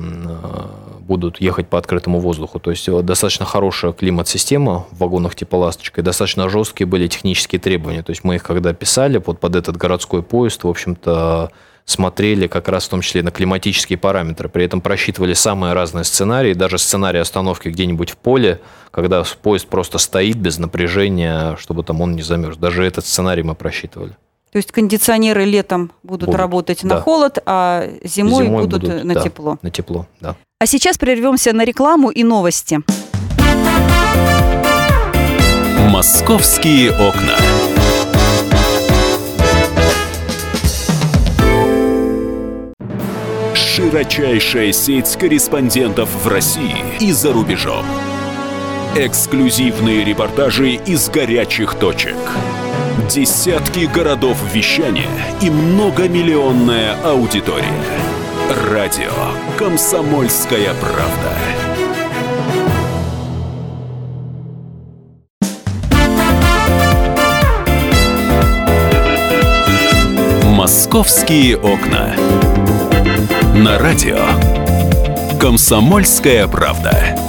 будут 1.09 1.41
ехать 1.41 1.67
по 1.67 1.77
открытому 1.77 2.19
воздуху. 2.19 2.59
То 2.59 2.69
есть 2.69 2.87
э, 2.87 3.01
достаточно 3.01 3.45
хорошая 3.45 3.91
климат-система 3.91 4.85
в 4.91 4.99
вагонах 4.99 5.35
типа 5.35 5.55
«Ласточка», 5.55 6.01
и 6.01 6.03
достаточно 6.03 6.47
жесткие 6.49 6.85
были 6.85 7.07
технические 7.07 7.59
требования. 7.59 8.03
То 8.03 8.11
есть 8.11 8.23
мы 8.23 8.35
их 8.35 8.43
когда 8.43 8.73
писали 8.73 9.21
вот 9.25 9.39
под 9.39 9.55
этот 9.55 9.75
городской 9.75 10.21
поезд, 10.21 10.63
в 10.63 10.67
общем-то, 10.67 11.51
смотрели 11.85 12.45
как 12.45 12.67
раз 12.67 12.85
в 12.85 12.89
том 12.89 13.01
числе 13.01 13.23
на 13.23 13.31
климатические 13.31 13.97
параметры. 13.97 14.49
При 14.49 14.63
этом 14.63 14.81
просчитывали 14.81 15.33
самые 15.33 15.73
разные 15.73 16.03
сценарии, 16.03 16.53
даже 16.53 16.77
сценарий 16.77 17.19
остановки 17.19 17.69
где-нибудь 17.69 18.11
в 18.11 18.17
поле, 18.17 18.61
когда 18.91 19.23
поезд 19.41 19.67
просто 19.67 19.97
стоит 19.97 20.37
без 20.37 20.59
напряжения, 20.59 21.57
чтобы 21.57 21.83
там 21.83 22.01
он 22.01 22.15
не 22.15 22.21
замерз. 22.21 22.57
Даже 22.57 22.85
этот 22.85 23.05
сценарий 23.05 23.41
мы 23.41 23.55
просчитывали. 23.55 24.15
То 24.51 24.57
есть 24.57 24.71
кондиционеры 24.71 25.45
летом 25.45 25.91
будут, 26.01 26.27
будут 26.27 26.39
работать 26.39 26.79
да. 26.81 26.95
на 26.95 27.01
холод, 27.01 27.37
а 27.45 27.87
зимой, 28.03 28.45
зимой 28.45 28.63
будут, 28.63 28.81
будут 28.81 29.03
на 29.03 29.13
да, 29.13 29.21
тепло. 29.21 29.57
На 29.61 29.69
тепло, 29.69 30.07
да. 30.21 30.35
А 30.59 30.65
сейчас 30.65 30.97
прервемся 30.97 31.53
на 31.53 31.63
рекламу 31.63 32.09
и 32.09 32.23
новости. 32.23 32.79
Московские 35.89 36.91
окна. 36.91 37.35
Широчайшая 43.53 44.71
сеть 44.71 45.15
корреспондентов 45.15 46.09
в 46.23 46.27
России 46.27 46.83
и 46.99 47.11
за 47.11 47.31
рубежом. 47.31 47.85
Эксклюзивные 48.95 50.03
репортажи 50.03 50.71
из 50.73 51.07
горячих 51.09 51.75
точек– 51.75 52.17
Десятки 53.09 53.85
городов 53.85 54.37
вещания 54.53 55.09
и 55.41 55.49
многомиллионная 55.49 56.93
аудитория. 57.03 57.65
Радио 58.69 59.09
«Комсомольская 59.57 60.75
правда». 60.75 61.33
«Московские 70.45 71.57
окна». 71.57 72.15
На 73.55 73.79
радио 73.79 74.19
«Комсомольская 75.39 76.47
правда». 76.47 77.28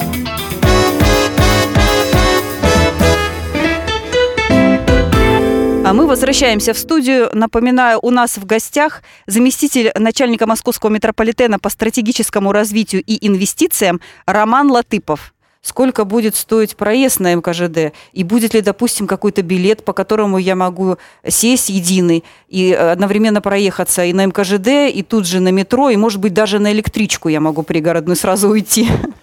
Возвращаемся 6.31 6.75
в 6.75 6.79
студию. 6.79 7.29
Напоминаю, 7.33 7.99
у 8.03 8.11
нас 8.11 8.39
в 8.39 8.47
гостях 8.47 9.03
заместитель 9.27 9.91
начальника 9.99 10.47
московского 10.47 10.89
метрополитена 10.89 11.59
по 11.59 11.71
стратегическому 11.71 12.53
развитию 12.53 13.03
и 13.05 13.27
инвестициям 13.27 14.01
Роман 14.27 14.71
Латыпов. 14.71 15.35
Сколько 15.61 16.05
будет 16.05 16.37
стоить 16.37 16.77
проезд 16.77 17.19
на 17.19 17.35
МКЖД? 17.35 17.93
И 18.13 18.23
будет 18.23 18.55
ли, 18.55 18.61
допустим, 18.61 19.09
какой-то 19.09 19.43
билет, 19.43 19.85
по 19.85 19.93
которому 19.93 20.39
я 20.39 20.55
могу 20.55 20.99
сесть 21.27 21.69
единый 21.69 22.23
и 22.49 22.73
одновременно 22.73 23.41
проехаться 23.41 24.05
и 24.05 24.13
на 24.13 24.25
МКЖД, 24.27 24.95
и 24.95 25.03
тут 25.03 25.27
же 25.27 25.41
на 25.41 25.51
метро, 25.51 25.91
и, 25.91 25.97
может 25.97 26.21
быть, 26.21 26.33
даже 26.33 26.61
на 26.61 26.71
электричку 26.71 27.29
я 27.29 27.41
могу 27.41 27.65
пригородную 27.65 28.15
сразу 28.15 28.51
уйти? 28.51 28.89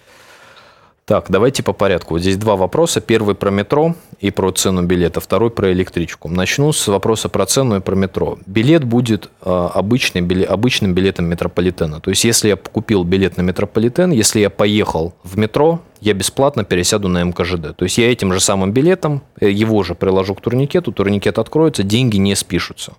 Так, 1.08 1.24
давайте 1.30 1.62
по 1.62 1.72
порядку. 1.72 2.18
Здесь 2.18 2.36
два 2.36 2.54
вопроса. 2.54 3.00
Первый 3.00 3.34
про 3.34 3.50
метро 3.50 3.94
и 4.20 4.30
про 4.30 4.52
цену 4.52 4.82
билета, 4.82 5.20
второй 5.20 5.48
про 5.48 5.72
электричку. 5.72 6.28
Начну 6.28 6.70
с 6.70 6.86
вопроса 6.86 7.30
про 7.30 7.46
цену 7.46 7.76
и 7.76 7.80
про 7.80 7.94
метро. 7.94 8.38
Билет 8.44 8.84
будет 8.84 9.30
э, 9.40 9.68
обычный, 9.72 10.20
билет, 10.20 10.50
обычным 10.50 10.92
билетом 10.92 11.24
метрополитена. 11.24 12.00
То 12.00 12.10
есть, 12.10 12.24
если 12.24 12.48
я 12.48 12.56
купил 12.56 13.04
билет 13.04 13.38
на 13.38 13.40
метрополитен, 13.40 14.10
если 14.10 14.40
я 14.40 14.50
поехал 14.50 15.14
в 15.24 15.38
метро, 15.38 15.80
я 16.02 16.12
бесплатно 16.12 16.64
пересяду 16.64 17.08
на 17.08 17.24
МКЖД. 17.24 17.74
То 17.74 17.84
есть, 17.84 17.96
я 17.96 18.12
этим 18.12 18.34
же 18.34 18.40
самым 18.40 18.72
билетом, 18.72 19.22
э, 19.40 19.48
его 19.48 19.82
же 19.84 19.94
приложу 19.94 20.34
к 20.34 20.42
турникету, 20.42 20.92
турникет 20.92 21.38
откроется, 21.38 21.84
деньги 21.84 22.18
не 22.18 22.34
спишутся. 22.34 22.92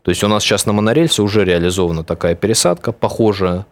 То 0.00 0.10
есть, 0.10 0.24
у 0.24 0.28
нас 0.28 0.42
сейчас 0.42 0.64
на 0.64 0.72
монорельсе 0.72 1.20
уже 1.20 1.44
реализована 1.44 2.04
такая 2.04 2.36
пересадка, 2.36 2.92
похожая 2.92 3.66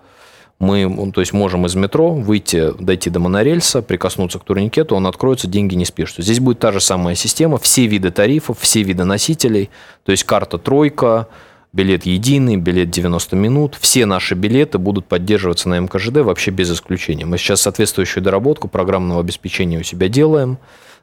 мы, 0.59 1.11
то 1.13 1.21
есть, 1.21 1.33
можем 1.33 1.67
из 1.67 1.75
метро 1.75 2.13
выйти, 2.13 2.73
дойти 2.79 3.11
до 3.11 3.19
монорельса, 3.19 3.83
прикоснуться 3.83 4.39
к 4.39 4.45
турникету, 4.45 4.95
он 4.95 5.07
откроется, 5.07 5.49
деньги 5.49 5.75
не 5.75 5.85
спишутся. 5.85 6.23
Здесь 6.23 6.41
будет 6.41 6.61
та 6.61 6.71
же 6.71 6.81
самая 6.81 7.15
система, 7.15 7.59
все 7.59 7.87
виды 7.87 8.11
тарифов, 8.11 8.59
все 8.61 8.83
виды 8.83 9.05
носителей, 9.05 9.71
то 10.05 10.13
есть 10.13 10.25
карта 10.25 10.59
тройка, 10.59 11.29
билет 11.73 12.07
единый, 12.07 12.57
билет 12.57 12.91
90 12.91 13.37
минут. 13.37 13.77
Все 13.81 14.07
наши 14.07 14.35
билеты 14.35 14.79
будут 14.79 15.07
поддерживаться 15.07 15.69
на 15.69 15.81
МКЖД 15.81 16.19
вообще 16.19 16.51
без 16.51 16.71
исключения. 16.71 17.25
Мы 17.25 17.39
сейчас 17.39 17.63
соответствующую 17.63 18.23
доработку 18.23 18.69
программного 18.69 19.21
обеспечения 19.21 19.79
у 19.79 19.83
себя 19.83 20.09
делаем 20.09 20.59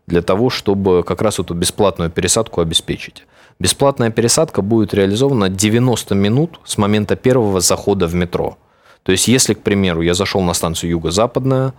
для 0.07 0.21
того, 0.21 0.49
чтобы 0.49 1.03
как 1.03 1.21
раз 1.21 1.39
эту 1.39 1.53
бесплатную 1.53 2.09
пересадку 2.09 2.61
обеспечить. 2.61 3.25
Бесплатная 3.59 4.09
пересадка 4.09 4.61
будет 4.61 4.93
реализована 4.93 5.49
90 5.49 6.15
минут 6.15 6.59
с 6.65 6.77
момента 6.77 7.15
первого 7.15 7.59
захода 7.59 8.07
в 8.07 8.15
метро. 8.15 8.57
То 9.03 9.11
есть, 9.11 9.27
если, 9.27 9.53
к 9.53 9.61
примеру, 9.61 10.01
я 10.01 10.13
зашел 10.13 10.41
на 10.41 10.53
станцию 10.53 10.91
Юго-Западная, 10.91 11.73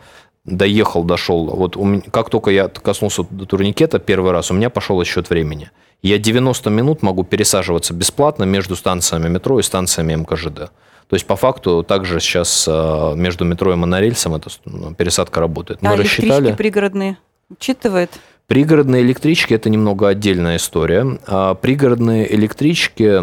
доехал, 0.45 1.05
дошел, 1.05 1.47
вот 1.47 1.77
у 1.77 1.85
меня, 1.85 2.03
как 2.11 2.31
только 2.31 2.51
я 2.51 2.69
коснулся 2.69 3.25
турникета 3.25 3.99
первый 3.99 4.33
раз, 4.33 4.51
у 4.51 4.55
меня 4.55 4.71
пошел 4.71 5.01
отсчет 5.01 5.31
времени. 5.31 5.71
Я 6.03 6.19
90 6.19 6.71
минут 6.71 7.03
могу 7.03 7.25
пересаживаться 7.25 7.93
бесплатно 7.93 8.45
между 8.45 8.75
станциями 8.75 9.29
метро 9.29 9.61
и 9.61 9.63
станциями 9.63 10.15
МКЖД. 10.15 10.71
То 11.09 11.17
есть, 11.17 11.27
по 11.27 11.37
факту, 11.37 11.83
также 11.83 12.21
сейчас 12.21 12.67
э, 12.69 13.15
между 13.17 13.45
метро 13.45 13.73
и 13.73 13.77
монорельсом 13.77 14.37
эта 14.37 14.49
ну, 14.65 14.95
пересадка 14.95 15.41
работает. 15.41 15.83
Мы 15.83 15.91
а 15.91 15.97
рассчитали... 15.97 16.53
пригородные 16.53 17.19
учитывает? 17.51 18.11
Пригородные 18.51 19.03
электрички– 19.03 19.55
это 19.55 19.71
немного 19.71 20.09
отдельная 20.09 20.57
история. 20.57 21.21
А 21.29 21.55
пригородные 21.55 22.35
электрички 22.35 23.23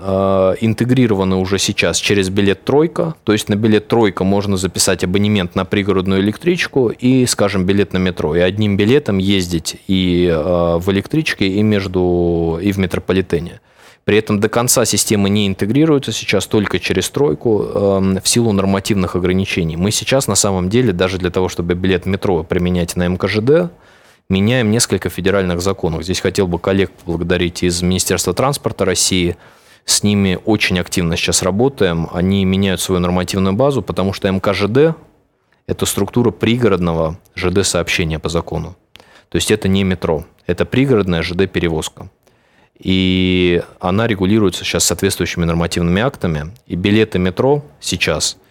а, 0.00 0.54
интегрированы 0.60 1.34
уже 1.34 1.58
сейчас 1.58 1.98
через 1.98 2.28
билет 2.28 2.62
«Тройка». 2.62 3.16
То 3.24 3.32
есть 3.32 3.48
на 3.48 3.56
билет 3.56 3.88
«Тройка» 3.88 4.22
можно 4.22 4.56
записать 4.56 5.02
абонемент 5.02 5.56
на 5.56 5.64
пригородную 5.64 6.20
электричку 6.20 6.90
и, 6.90 7.26
скажем, 7.26 7.64
билет 7.66 7.92
на 7.92 7.98
метро. 7.98 8.36
И 8.36 8.38
одним 8.38 8.76
билетом 8.76 9.18
ездить 9.18 9.74
и 9.88 10.30
а, 10.32 10.78
в 10.78 10.88
электричке, 10.92 11.48
и, 11.48 11.62
между, 11.64 12.60
и 12.62 12.70
в 12.70 12.78
метрополитене. 12.78 13.60
При 14.04 14.18
этом 14.18 14.38
до 14.38 14.48
конца 14.48 14.84
система 14.84 15.28
не 15.28 15.48
интегрируется 15.48 16.12
сейчас 16.12 16.46
только 16.46 16.78
через 16.78 17.10
тройку 17.10 17.58
в 17.58 18.22
силу 18.22 18.52
нормативных 18.52 19.16
ограничений. 19.16 19.76
Мы 19.76 19.90
сейчас 19.90 20.28
на 20.28 20.36
самом 20.36 20.68
деле 20.68 20.92
даже 20.92 21.18
для 21.18 21.30
того, 21.30 21.48
чтобы 21.48 21.74
билет 21.74 22.06
метро 22.06 22.44
применять 22.44 22.94
на 22.94 23.08
МКЖД, 23.08 23.72
меняем 24.30 24.70
несколько 24.70 25.10
федеральных 25.10 25.60
законов. 25.60 26.04
Здесь 26.04 26.20
хотел 26.20 26.46
бы 26.46 26.58
коллег 26.58 26.90
поблагодарить 26.92 27.62
из 27.62 27.82
Министерства 27.82 28.32
транспорта 28.32 28.86
России. 28.86 29.36
С 29.84 30.02
ними 30.02 30.38
очень 30.44 30.78
активно 30.78 31.16
сейчас 31.16 31.42
работаем. 31.42 32.08
Они 32.12 32.44
меняют 32.44 32.80
свою 32.80 33.00
нормативную 33.00 33.54
базу, 33.54 33.82
потому 33.82 34.12
что 34.12 34.30
МКЖД– 34.30 34.96
это 35.66 35.84
структура 35.84 36.30
пригородного 36.30 37.18
ЖД-сообщения 37.34 38.18
по 38.18 38.28
закону. 38.28 38.76
То 39.28 39.36
есть 39.36 39.50
это 39.50 39.68
не 39.68 39.84
метро, 39.84 40.24
это 40.46 40.64
пригородная 40.64 41.22
ЖД-перевозка. 41.22 42.08
И 42.78 43.62
она 43.78 44.06
регулируется 44.06 44.64
сейчас 44.64 44.84
соответствующими 44.84 45.44
нормативными 45.44 46.00
актами. 46.00 46.52
И 46.66 46.76
билеты 46.76 47.18
метро 47.18 47.62
сейчас– 47.80 48.38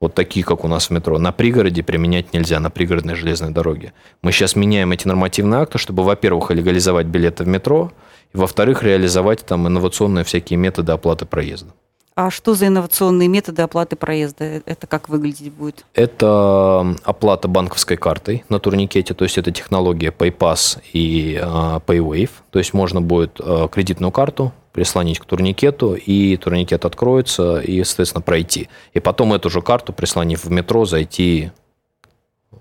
вот 0.00 0.14
такие, 0.14 0.44
как 0.44 0.64
у 0.64 0.68
нас 0.68 0.88
в 0.88 0.90
метро, 0.90 1.18
на 1.18 1.32
пригороде 1.32 1.82
применять 1.82 2.34
нельзя, 2.34 2.60
на 2.60 2.70
пригородной 2.70 3.14
железной 3.14 3.50
дороге. 3.50 3.92
Мы 4.22 4.32
сейчас 4.32 4.56
меняем 4.56 4.92
эти 4.92 5.08
нормативные 5.08 5.60
акты, 5.60 5.78
чтобы, 5.78 6.04
во-первых, 6.04 6.50
легализовать 6.50 7.06
билеты 7.06 7.44
в 7.44 7.48
метро, 7.48 7.92
и, 8.34 8.36
во-вторых, 8.36 8.82
реализовать 8.82 9.46
там 9.46 9.66
инновационные 9.66 10.24
всякие 10.24 10.58
методы 10.58 10.92
оплаты 10.92 11.24
проезда. 11.24 11.72
А 12.18 12.30
что 12.30 12.54
за 12.54 12.68
инновационные 12.68 13.28
методы 13.28 13.60
оплаты 13.60 13.94
проезда? 13.94 14.62
Это 14.64 14.86
как 14.86 15.10
выглядеть 15.10 15.52
будет? 15.52 15.84
Это 15.92 16.96
оплата 17.04 17.46
банковской 17.46 17.98
картой 17.98 18.42
на 18.48 18.58
турникете, 18.58 19.12
то 19.12 19.24
есть 19.24 19.36
это 19.36 19.50
технология 19.50 20.08
PayPass 20.08 20.78
и 20.94 21.38
uh, 21.42 21.82
PayWave. 21.84 22.30
То 22.50 22.58
есть 22.58 22.72
можно 22.72 23.02
будет 23.02 23.38
uh, 23.38 23.68
кредитную 23.68 24.12
карту 24.12 24.52
прислонить 24.76 25.18
к 25.18 25.24
турникету, 25.24 25.94
и 25.94 26.36
турникет 26.36 26.84
откроется, 26.84 27.60
и, 27.60 27.82
соответственно, 27.82 28.20
пройти. 28.20 28.68
И 28.92 29.00
потом 29.00 29.32
эту 29.32 29.48
же 29.48 29.62
карту, 29.62 29.94
прислонив 29.94 30.44
в 30.44 30.50
метро, 30.50 30.84
зайти 30.84 31.50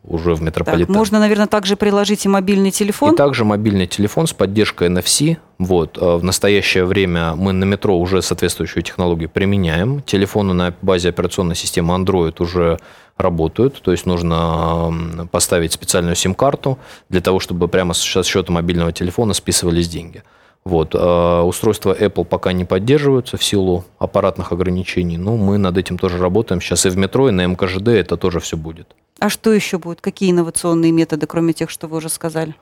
уже 0.01 0.33
в 0.33 0.41
метрополитен. 0.41 0.87
Так, 0.87 0.95
можно, 0.95 1.19
наверное, 1.19 1.47
также 1.47 1.75
приложить 1.75 2.23
и 2.25 2.29
мобильный 2.29 2.71
телефон. 2.71 3.13
И 3.13 3.17
также 3.17 3.43
мобильный 3.43 3.85
телефон 3.85 4.27
с 4.27 4.33
поддержкой 4.33 4.87
NFC. 4.87 5.35
Вот. 5.57 5.97
Э, 5.97 6.15
в 6.15 6.23
настоящее 6.23 6.85
время 6.85 7.35
мы 7.35 7.51
на 7.51 7.65
метро 7.65 7.99
уже 7.99 8.21
соответствующую 8.21 8.83
технологию 8.83 9.29
применяем. 9.29 10.01
Телефоны 10.01 10.53
на 10.53 10.73
базе 10.81 11.09
операционной 11.09 11.55
системы 11.55 11.95
Android 11.95 12.41
уже 12.41 12.79
работают. 13.17 13.81
То 13.81 13.91
есть 13.91 14.05
нужно 14.05 15.27
поставить 15.31 15.73
специальную 15.73 16.15
сим-карту 16.15 16.77
для 17.09 17.19
того, 17.19 17.41
чтобы 17.41 17.67
прямо 17.67 17.93
со 17.93 18.23
счета 18.23 18.53
мобильного 18.53 18.93
телефона 18.93 19.33
списывались 19.33 19.89
деньги. 19.89 20.23
Вот. 20.65 20.95
А 20.95 21.43
устройства 21.43 21.95
Apple 21.97 22.25
пока 22.25 22.51
не 22.51 22.65
поддерживаются 22.65 23.37
в 23.37 23.43
силу 23.43 23.85
аппаратных 23.99 24.51
ограничений, 24.51 25.17
но 25.17 25.37
мы 25.37 25.57
над 25.57 25.77
этим 25.77 25.97
тоже 25.97 26.17
работаем. 26.17 26.59
Сейчас 26.59 26.85
и 26.85 26.89
в 26.89 26.97
метро, 26.97 27.29
и 27.29 27.31
на 27.31 27.45
МКЖД 27.45 27.89
это 27.89 28.17
тоже 28.17 28.39
все 28.39 28.57
будет. 28.57 28.87
А 29.19 29.29
что 29.29 29.53
еще 29.53 29.77
будет? 29.77 30.01
Какие 30.01 30.31
инновационные 30.31 30.91
методы, 30.91 31.27
кроме 31.27 31.53
тех, 31.53 31.69
что 31.69 31.87
вы 31.87 31.97
уже 31.97 32.09
сказали? 32.09 32.55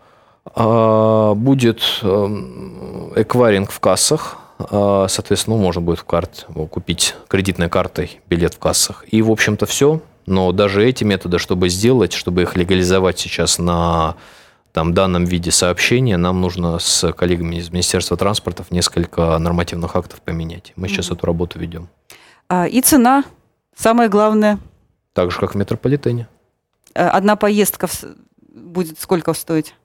А, 0.53 1.33
будет 1.33 1.81
эм, 2.01 3.13
эквайринг 3.15 3.71
в 3.71 3.79
кассах. 3.79 4.37
А, 4.59 5.07
соответственно, 5.07 5.55
можно 5.55 5.81
будет 5.81 5.99
в 5.99 6.03
карт 6.03 6.45
купить 6.69 7.15
кредитной 7.29 7.69
картой 7.69 8.19
билет 8.29 8.55
в 8.55 8.59
кассах. 8.59 9.05
И, 9.09 9.21
в 9.21 9.31
общем-то, 9.31 9.65
все. 9.65 10.01
Но 10.25 10.51
даже 10.51 10.85
эти 10.85 11.03
методы, 11.05 11.39
чтобы 11.39 11.69
сделать, 11.69 12.13
чтобы 12.13 12.43
их 12.43 12.55
легализовать 12.55 13.19
сейчас 13.19 13.59
на 13.59 14.15
там, 14.73 14.95
данном 14.95 15.25
виде 15.25 15.51
сообщения 15.51 16.17
нам 16.17 16.41
нужно 16.41 16.79
с 16.79 17.13
коллегами 17.13 17.57
из 17.57 17.69
Министерства 17.69 18.17
транспорта 18.17 18.65
несколько 18.71 19.37
нормативных 19.37 19.95
актов 19.95 20.19
поменять. 20.21 20.73
Мы 20.75 20.87
сейчас 20.87 21.09
mm-hmm. 21.09 21.15
эту 21.15 21.25
работу 21.27 21.59
ведем. 21.59 21.89
А, 22.49 22.67
и 22.67 22.81
цена, 22.81 23.23
самое 23.77 24.09
главное. 24.09 24.57
Так 25.13 25.31
же, 25.31 25.39
как 25.39 25.53
в 25.53 25.57
метрополитене. 25.57 26.27
Э, 26.95 27.07
одна 27.07 27.35
поездка 27.35 27.87
будет 28.51 28.99
сколько 28.99 29.33
стоить? 29.33 29.75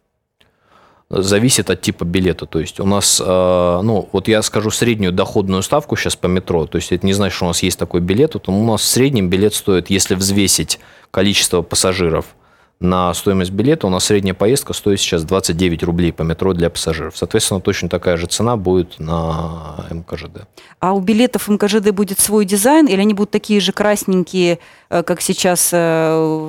Зависит 1.11 1.69
от 1.69 1.83
типа 1.83 2.05
билета. 2.05 2.47
То 2.47 2.59
есть 2.59 2.81
у 2.81 2.87
нас, 2.87 3.21
э, 3.21 3.25
ну, 3.27 4.09
вот 4.11 4.27
я 4.27 4.41
скажу 4.41 4.71
среднюю 4.71 5.13
доходную 5.13 5.63
ставку 5.63 5.97
сейчас 5.97 6.17
по 6.17 6.29
метро. 6.29 6.65
То 6.67 6.77
есть 6.77 6.93
это 6.93 7.05
не 7.05 7.13
значит, 7.13 7.37
что 7.37 7.45
у 7.45 7.49
нас 7.49 7.63
есть 7.63 7.79
такой 7.79 8.01
билет. 8.01 8.33
Вот 8.33 8.49
у 8.49 8.65
нас 8.65 8.81
в 8.81 8.85
среднем 8.85 9.29
билет 9.29 9.53
стоит, 9.53 9.91
если 9.91 10.15
взвесить 10.15 10.81
количество 11.11 11.61
пассажиров– 11.61 12.25
на 12.81 13.13
стоимость 13.15 13.51
билета. 13.51 13.87
У 13.87 13.91
нас 13.91 14.05
средняя 14.05 14.35
поездка 14.35 14.73
стоит 14.73 15.01
сейчас 15.01 15.25
29 15.25 15.83
рублей 15.83 16.13
по 16.13 16.23
метро 16.23 16.53
для 16.53 16.71
пассажиров. 16.71 17.17
Соответственно, 17.17 17.61
точно 17.61 17.89
такая 17.89 18.17
же 18.17 18.27
цена 18.27 18.57
будет 18.57 18.99
на 18.99 19.87
МКЖД. 19.91 20.47
А 20.81 20.93
у 20.93 21.01
билетов 21.01 21.49
МКЖД 21.49 21.91
будет 21.91 22.21
свой 22.21 22.45
дизайн 22.45 22.87
или 22.87 23.01
они 23.01 23.15
будут 23.15 23.31
такие 23.31 23.61
же 23.61 23.73
красненькие, 23.73 24.59
э, 24.91 25.03
как 25.03 25.21
сейчас 25.21 25.71
э, 25.73 25.77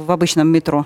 в 0.06 0.12
обычном 0.12 0.48
метро? 0.50 0.86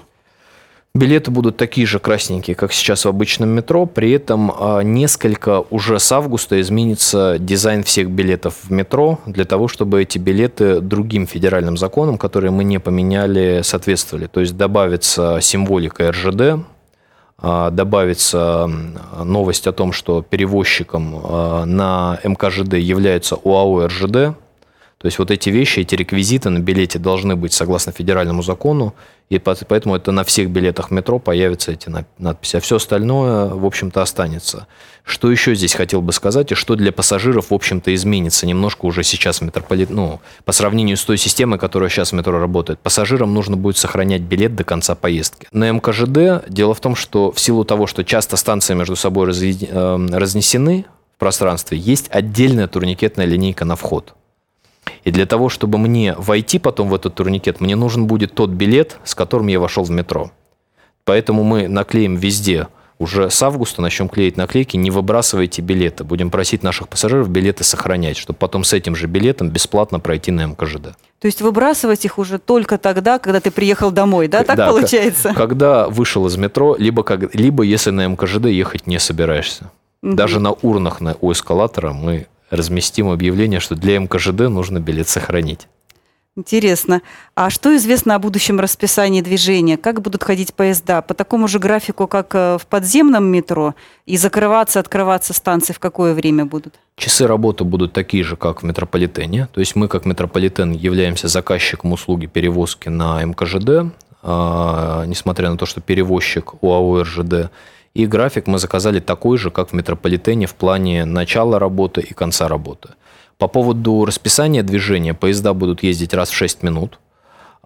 Билеты 0.95 1.31
будут 1.31 1.57
такие 1.57 1.87
же 1.87 1.97
красненькие, 1.97 2.55
как 2.55 2.71
сейчас 2.71 3.05
в 3.05 3.07
обычном 3.07 3.49
метро. 3.49 3.87
При 3.87 4.11
этом 4.11 4.53
а, 4.55 4.81
несколько 4.81 5.61
уже 5.71 5.97
с 5.97 6.11
августа 6.11 6.61
изменится 6.61 7.37
дизайн 7.39 7.81
всех 7.81 8.11
билетов 8.11 8.57
в 8.61 8.71
метро 8.71 9.17
для 9.25 9.45
того, 9.45 9.67
чтобы 9.67 10.03
эти 10.03 10.19
билеты 10.19 10.81
другим 10.81 11.25
федеральным 11.25 11.77
законам, 11.77 12.19
которые 12.19 12.51
мы 12.51 12.63
не 12.63 12.79
поменяли, 12.79 13.61
соответствовали. 13.63 14.27
То 14.27 14.41
есть 14.41 14.55
добавится 14.55 15.39
символика 15.41 16.11
РЖД, 16.11 16.63
а, 17.39 17.71
добавится 17.71 18.69
новость 19.23 19.65
о 19.65 19.71
том, 19.71 19.93
что 19.93 20.21
перевозчиком 20.21 21.19
а, 21.23 21.65
на 21.65 22.19
МКЖД 22.23 22.75
является 22.75 23.35
УАО 23.35 23.87
РЖД, 23.87 24.37
то 25.03 25.07
есть 25.07 25.19
вот 25.19 25.31
эти 25.31 25.49
вещи, 25.49 25.81
эти 25.81 25.95
реквизиты 25.95 26.49
на 26.49 26.59
билете 26.59 26.97
должны 26.97 27.35
быть 27.35 27.51
согласно 27.51 27.91
федеральному 27.91 28.41
закону, 28.41 28.95
и 29.27 29.37
поэтому 29.37 29.97
это 29.97 30.13
на 30.13 30.23
всех 30.23 30.49
билетах 30.49 30.91
метро 30.91 31.19
появятся 31.19 31.73
эти 31.73 31.89
надписи. 32.17 32.55
А 32.55 32.61
все 32.61 32.77
остальное, 32.77 33.47
в 33.47 33.65
общем-то, 33.65 34.01
останется. 34.01 34.65
Что 35.03 35.29
еще 35.29 35.55
здесь 35.55 35.73
хотел 35.73 36.01
бы 36.01 36.13
сказать, 36.13 36.53
и 36.53 36.55
что 36.55 36.75
для 36.75 36.93
пассажиров, 36.93 37.51
в 37.51 37.53
общем-то, 37.53 37.93
изменится 37.93 38.47
немножко 38.47 38.85
уже 38.85 39.03
сейчас 39.03 39.41
метрополит... 39.41 39.89
ну, 39.89 40.21
по 40.45 40.53
сравнению 40.53 40.95
с 40.95 41.03
той 41.03 41.17
системой, 41.17 41.59
которая 41.59 41.89
сейчас 41.89 42.13
в 42.13 42.15
метро 42.15 42.39
работает. 42.39 42.79
Пассажирам 42.79 43.33
нужно 43.33 43.57
будет 43.57 43.75
сохранять 43.75 44.21
билет 44.21 44.55
до 44.55 44.63
конца 44.63 44.95
поездки. 44.95 45.49
На 45.51 45.69
МКЖД 45.69 46.47
дело 46.47 46.73
в 46.73 46.79
том, 46.79 46.95
что 46.95 47.33
в 47.33 47.41
силу 47.41 47.65
того, 47.65 47.87
что 47.87 48.05
часто 48.05 48.37
станции 48.37 48.73
между 48.73 48.95
собой 48.95 49.31
эм, 49.33 50.15
разнесены 50.15 50.85
в 51.17 51.19
пространстве, 51.19 51.77
есть 51.77 52.05
отдельная 52.09 52.69
турникетная 52.69 53.25
линейка 53.25 53.65
на 53.65 53.75
вход. 53.75 54.13
И 55.03 55.11
для 55.11 55.25
того, 55.25 55.49
чтобы 55.49 55.77
мне 55.77 56.15
войти 56.17 56.59
потом 56.59 56.89
в 56.89 56.95
этот 56.95 57.15
турникет, 57.15 57.59
мне 57.59 57.75
нужен 57.75 58.07
будет 58.07 58.33
тот 58.33 58.51
билет, 58.51 58.97
с 59.03 59.15
которым 59.15 59.47
я 59.47 59.59
вошел 59.59 59.83
в 59.83 59.91
метро. 59.91 60.31
Поэтому 61.03 61.43
мы 61.43 61.67
наклеим 61.67 62.15
везде 62.15 62.67
уже 62.99 63.29
с 63.29 63.43
августа 63.43 63.81
начнем 63.81 64.07
клеить 64.07 64.37
наклейки 64.37 64.77
«Не 64.77 64.91
выбрасывайте 64.91 65.61
билеты». 65.61 66.03
Будем 66.03 66.29
просить 66.31 66.63
наших 66.63 66.87
пассажиров 66.87 67.29
билеты 67.29 67.63
сохранять, 67.63 68.17
чтобы 68.17 68.37
потом 68.37 68.63
с 68.63 68.71
этим 68.71 68.95
же 68.95 69.07
билетом 69.07 69.49
бесплатно 69.49 69.99
пройти 69.99 70.31
на 70.31 70.45
МКЖД. 70.45 70.95
То 71.19 71.25
есть 71.25 71.41
выбрасывать 71.41 72.05
их 72.05 72.17
уже 72.17 72.39
только 72.39 72.77
тогда, 72.77 73.19
когда 73.19 73.39
ты 73.39 73.51
приехал 73.51 73.91
домой, 73.91 74.27
да? 74.27 74.43
Так 74.43 74.57
да, 74.57 74.69
получается? 74.69 75.33
Когда 75.35 75.89
вышел 75.89 76.25
из 76.27 76.37
метро, 76.37 76.75
либо, 76.77 77.03
как, 77.03 77.35
либо 77.35 77.63
если 77.63 77.91
на 77.91 78.07
МКЖД 78.07 78.45
ехать 78.45 78.87
не 78.87 78.99
собираешься. 78.99 79.71
Угу. 80.01 80.15
Даже 80.15 80.39
на 80.39 80.51
урнах 80.51 81.01
на, 81.01 81.15
у 81.19 81.31
эскалатора 81.31 81.93
мы 81.93 82.27
разместим 82.55 83.09
объявление, 83.09 83.59
что 83.59 83.75
для 83.75 83.99
МКЖД 83.99 84.49
нужно 84.49 84.79
билет 84.79 85.09
сохранить. 85.09 85.67
Интересно. 86.35 87.03
А 87.35 87.51
что 87.51 87.75
известно 87.75 88.15
о 88.15 88.19
будущем 88.19 88.59
расписании 88.59 89.21
движения? 89.21 89.77
Как 89.77 90.01
будут 90.01 90.23
ходить 90.23 90.55
поезда? 90.55 91.03
По 91.03 91.13
такому 91.13 91.47
же 91.47 91.59
графику, 91.59 92.07
как 92.07 92.33
э, 92.33 92.57
в 92.59 92.65
подземном 92.65 93.25
метро? 93.25 93.75
И 94.07 94.17
закрываться, 94.17 94.79
открываться 94.79 95.33
станции 95.33 95.73
в 95.73 95.79
какое 95.79 96.15
время 96.15 96.45
будут? 96.45 96.73
Часы 96.95 97.27
работы 97.27 97.63
будут 97.65 97.93
такие 97.93 98.23
же, 98.23 98.35
как 98.35 98.63
в 98.63 98.65
метрополитене. 98.65 99.47
То 99.53 99.59
есть 99.59 99.75
мы, 99.75 99.87
как 99.87 100.05
метрополитен, 100.05 100.71
являемся 100.71 101.27
заказчиком 101.27 101.93
услуги 101.93 102.25
перевозки 102.25 102.89
на 102.89 103.23
МКЖД, 103.23 103.93
а, 104.23 105.05
несмотря 105.05 105.51
на 105.51 105.57
то, 105.57 105.67
что 105.67 105.81
перевозчик 105.81 106.55
УАО 106.63 107.03
РЖД 107.03 107.51
и 107.93 108.05
график 108.07 108.47
мы 108.47 108.57
заказали 108.59 108.99
такой 108.99 109.37
же, 109.37 109.51
как 109.51 109.69
в 109.69 109.73
метрополитене 109.73 110.47
в 110.47 110.55
плане 110.55 111.05
начала 111.05 111.59
работы 111.59 112.01
и 112.01 112.13
конца 112.13 112.47
работы. 112.47 112.89
По 113.37 113.47
поводу 113.47 114.05
расписания 114.05 114.63
движения, 114.63 115.13
поезда 115.13 115.53
будут 115.53 115.83
ездить 115.83 116.13
раз 116.13 116.29
в 116.29 116.35
6 116.35 116.63
минут 116.63 116.99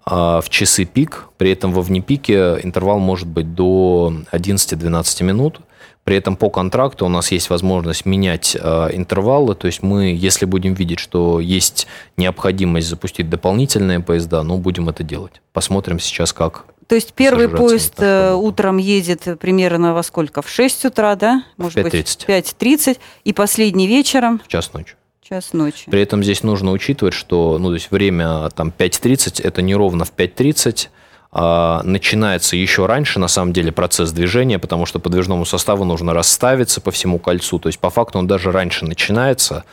а 0.09 0.39
в 0.39 0.49
часы 0.49 0.85
пик, 0.85 1.27
при 1.37 1.51
этом 1.51 1.73
во 1.73 1.81
внепике 1.81 2.59
интервал 2.63 2.97
может 2.97 3.27
быть 3.27 3.53
до 3.53 4.13
11-12 4.31 5.23
минут. 5.23 5.59
При 6.05 6.15
этом 6.15 6.37
по 6.37 6.49
контракту 6.49 7.05
у 7.05 7.09
нас 7.09 7.33
есть 7.33 7.49
возможность 7.49 8.05
менять 8.05 8.55
э, 8.57 8.89
интервалы, 8.93 9.53
то 9.55 9.67
есть 9.67 9.83
мы, 9.83 10.15
если 10.17 10.45
будем 10.45 10.75
видеть, 10.75 10.99
что 10.99 11.41
есть 11.41 11.87
необходимость 12.15 12.87
запустить 12.87 13.29
дополнительные 13.29 13.99
поезда, 13.99 14.43
ну, 14.43 14.57
будем 14.57 14.87
это 14.87 15.03
делать. 15.03 15.41
Посмотрим 15.51 15.99
сейчас, 15.99 16.31
как 16.31 16.63
то 16.87 16.95
есть 16.95 17.13
первый 17.13 17.49
поезд 17.49 17.95
э, 17.97 18.33
утром 18.33 18.77
едет 18.77 19.39
примерно 19.39 19.93
во 19.93 20.03
сколько? 20.03 20.41
В 20.41 20.49
6 20.49 20.85
утра, 20.85 21.15
да? 21.15 21.43
Может 21.57 21.79
5.30. 21.79 21.91
быть, 21.91 22.25
5.30. 22.27 22.97
И 23.25 23.33
последний 23.33 23.87
вечером? 23.87 24.41
В 24.43 24.47
час 24.47 24.71
ночи. 24.73 24.95
Час 25.21 25.51
ночи. 25.51 25.91
При 25.91 26.01
этом 26.01 26.23
здесь 26.23 26.43
нужно 26.43 26.71
учитывать, 26.71 27.13
что 27.13 27.57
ну, 27.59 27.69
то 27.69 27.73
есть 27.73 27.91
время 27.91 28.49
там 28.51 28.71
5.30, 28.75 29.41
это 29.43 29.61
не 29.61 29.75
ровно 29.75 30.05
в 30.05 30.13
5.30, 30.13 30.87
а 31.33 31.81
начинается 31.83 32.55
еще 32.55 32.85
раньше, 32.85 33.19
на 33.19 33.27
самом 33.27 33.51
деле, 33.51 33.73
процесс 33.73 34.13
движения, 34.13 34.57
потому 34.57 34.85
что 34.85 34.99
подвижному 34.99 35.45
составу 35.45 35.83
нужно 35.83 36.13
расставиться 36.13 36.79
по 36.79 36.91
всему 36.91 37.19
кольцу. 37.19 37.59
То 37.59 37.67
есть, 37.67 37.79
по 37.79 37.89
факту, 37.89 38.19
он 38.19 38.27
даже 38.27 38.53
раньше 38.53 38.85
начинается, 38.85 39.65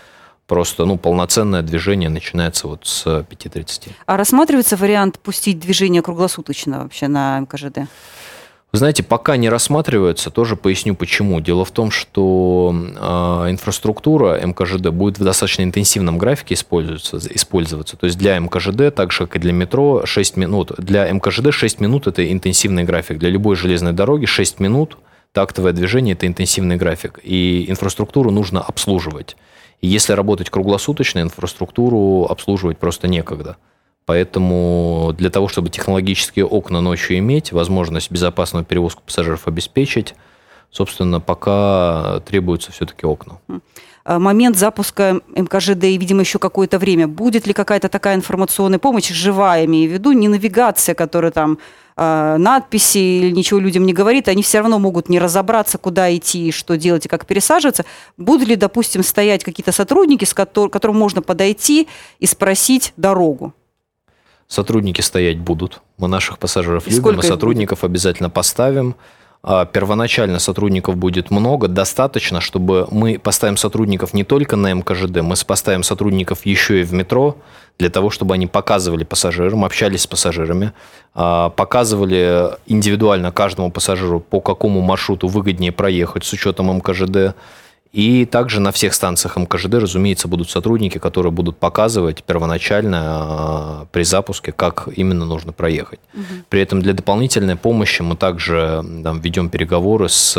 Просто 0.47 0.85
ну, 0.85 0.99
полноценное 0.99 1.63
движение 1.63 2.11
начинается 2.11 2.69
вот 2.69 2.87
с 2.87 3.07
5.30. 3.07 3.93
А 4.05 4.17
рассматривается 4.17 4.77
вариант 4.77 5.19
пустить 5.19 5.59
движение 5.59 6.03
круглосуточно 6.03 6.83
вообще 6.83 7.09
на 7.09 7.41
МКЖД? 7.41 7.89
Вы 8.75 8.79
знаете, 8.79 9.05
пока 9.05 9.37
не 9.37 9.49
рассматривается, 9.49 10.31
тоже 10.31 10.57
поясню 10.57 10.97
почему. 10.97 11.41
Дело 11.41 11.65
в 11.65 11.71
том, 11.71 11.93
что 11.93 12.75
э, 12.75 13.51
инфраструктура 13.51 14.45
МКЖД 14.45 14.89
будет 14.89 15.17
в 15.17 15.23
достаточно 15.23 15.63
интенсивном 15.63 16.19
графике 16.19 16.55
использоваться, 16.55 17.21
использоваться. 17.33 17.97
То 17.97 18.07
есть 18.07 18.19
для 18.19 18.37
МКЖД, 18.37 18.93
так 18.93 19.13
же 19.13 19.27
как 19.27 19.37
и 19.37 19.39
для 19.39 19.53
метро, 19.53 20.05
6 20.05 20.37
минут. 20.37 20.73
Для 20.77 21.09
МКЖД 21.09 21.53
6 21.53 21.79
минут– 21.79 22.07
это 22.09 22.31
интенсивный 22.31 22.83
график. 22.83 23.19
Для 23.19 23.31
любой 23.31 23.55
железной 23.55 23.93
дороги 23.93 24.27
6 24.27 24.59
минут 24.59 24.99
тактовое 25.31 25.73
движение– 25.73 26.15
это 26.15 26.27
интенсивный 26.27 26.75
график. 26.75 27.21
И 27.23 27.67
инфраструктуру 27.71 28.33
нужно 28.33 28.61
обслуживать. 28.61 29.37
Если 29.87 30.13
работать 30.13 30.51
круглосуточно, 30.51 31.21
инфраструктуру 31.21 32.27
обслуживать 32.29 32.79
просто 32.79 33.07
некогда. 33.07 33.57
Поэтому 34.07 35.15
для 35.17 35.31
того, 35.31 35.49
чтобы 35.49 35.69
технологические 35.69 36.47
окна 36.47 36.81
ночью 36.81 37.19
иметь, 37.19 37.53
возможность 37.53 38.11
безопасного 38.11 38.65
перевозку 38.65 39.03
пассажиров 39.05 39.47
обеспечить, 39.47 40.15
собственно, 40.71 41.21
пока 41.21 42.21
требуются 42.27 42.73
все-таки 42.73 43.07
окна. 43.07 43.39
А 44.05 44.19
момент 44.19 44.59
запуска 44.59 45.21
МКЖД 45.35 45.85
и, 45.85 45.97
видимо, 45.97 46.21
еще 46.21 46.39
какое-то 46.39 46.79
время. 46.79 47.09
Будет 47.09 47.47
ли 47.47 47.55
какая-то 47.55 47.89
такая 47.89 48.17
информационная 48.17 48.79
помощь, 48.79 49.09
живая, 49.09 49.65
имею 49.65 49.89
в 49.89 49.95
виду, 49.95 50.13
не 50.13 50.29
навигация, 50.29 50.95
которая 50.95 51.31
там 51.31 51.59
э, 51.97 52.37
надписи 52.39 52.99
или 52.99 53.31
ничего 53.31 53.61
людям 53.61 53.87
не 53.87 53.95
говорит, 53.95 54.29
они 54.29 54.43
все 54.43 54.59
равно 54.59 54.79
могут 54.79 55.09
не 55.09 55.19
разобраться, 55.19 55.79
куда 55.79 56.15
идти, 56.15 56.53
что 56.53 56.77
делать 56.77 57.07
и 57.07 57.09
как 57.09 57.25
пересаживаться. 57.25 57.87
Будут 58.19 58.47
ли, 58.47 58.57
допустим, 58.57 59.03
стоять 59.03 59.43
какие-то 59.43 59.73
сотрудники, 59.73 60.27
с 60.27 60.35
которым, 60.35 60.97
можно 60.97 61.23
подойти 61.23 61.89
и 62.19 62.27
спросить 62.27 62.93
дорогу? 62.99 63.55
Сотрудники 64.49 65.01
стоять 65.01 65.39
будут. 65.39 65.81
Мы 65.97 66.09
наших 66.09 66.39
пассажиров 66.39 66.87
и 66.87 66.91
любим, 66.91 67.17
мы 67.17 67.23
сотрудников 67.23 67.85
обязательно 67.85 68.29
поставим. 68.29 68.97
А, 69.47 69.67
первоначально 69.67 70.39
сотрудников 70.39 70.97
будет 70.97 71.31
много, 71.31 71.69
достаточно, 71.69 72.41
чтобы 72.41 72.89
мы 72.91 73.19
поставим 73.19 73.59
сотрудников 73.59 74.15
не 74.15 74.25
только 74.25 74.57
на 74.57 74.73
МКЖД, 74.73 75.21
мы 75.21 75.35
поставим 75.47 75.83
сотрудников 75.83 76.47
еще 76.47 76.81
и 76.81 76.83
в 76.83 76.95
метро, 76.95 77.37
для 77.79 77.91
того, 77.91 78.09
чтобы 78.09 78.35
они 78.35 78.47
показывали 78.47 79.05
пассажирам, 79.05 79.67
общались 79.67 80.03
с 80.03 80.07
пассажирами, 80.07 80.73
а, 81.15 81.51
показывали 81.51 82.57
индивидуально 82.67 83.33
каждому 83.33 83.71
пассажиру, 83.71 84.19
по 84.19 84.41
какому 84.41 84.81
маршруту 84.81 85.29
выгоднее 85.29 85.73
проехать 85.73 86.25
с 86.25 86.33
учетом 86.33 86.75
МКЖД, 86.79 87.37
и 87.95 88.27
также 88.27 88.59
на 88.59 88.73
всех 88.73 88.93
станциях 88.93 89.37
МКЖД, 89.37 89.75
разумеется, 89.75 90.27
будут 90.27 90.51
сотрудники, 90.51 90.99
которые 90.99 91.31
будут 91.31 91.59
показывать 91.59 92.25
первоначально 92.25 93.01
а, 93.03 93.87
при 93.93 94.03
запуске, 94.03 94.51
как 94.51 94.89
именно 94.97 95.25
нужно 95.25 95.53
проехать. 95.53 96.01
Угу. 96.13 96.25
При 96.49 96.61
этом 96.61 96.83
для 96.83 96.93
дополнительной 96.93 97.55
помощи 97.55 98.03
мы 98.03 98.17
также 98.17 98.85
там, 99.05 99.21
ведем 99.21 99.49
переговоры 99.49 100.09
с 100.09 100.35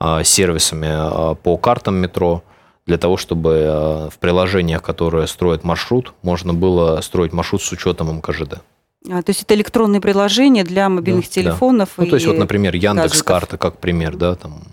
а, 0.00 0.24
сервисами 0.24 0.88
а, 0.90 1.34
по 1.36 1.56
картам 1.56 1.94
метро, 1.96 2.42
для 2.84 2.98
того, 2.98 3.16
чтобы 3.16 4.08
в 4.12 4.18
приложениях, 4.18 4.82
которые 4.82 5.28
строят 5.28 5.62
маршрут, 5.62 6.14
можно 6.22 6.52
было 6.52 7.00
строить 7.00 7.32
маршрут 7.32 7.62
с 7.62 7.70
учетом 7.70 8.16
МКЖД. 8.16 8.60
А, 9.08 9.22
то 9.22 9.30
есть 9.30 9.42
это 9.42 9.54
электронные 9.54 10.00
приложения 10.00 10.64
для 10.64 10.88
мобильных 10.88 11.26
да, 11.26 11.30
телефонов. 11.30 11.90
Да. 11.96 12.02
Ну, 12.02 12.10
то 12.10 12.16
есть 12.16 12.26
вот, 12.26 12.38
например, 12.38 12.74
Яндекс 12.74 13.22
Карта 13.22 13.56
как 13.56 13.78
пример, 13.78 14.16
да, 14.16 14.34
там 14.34 14.64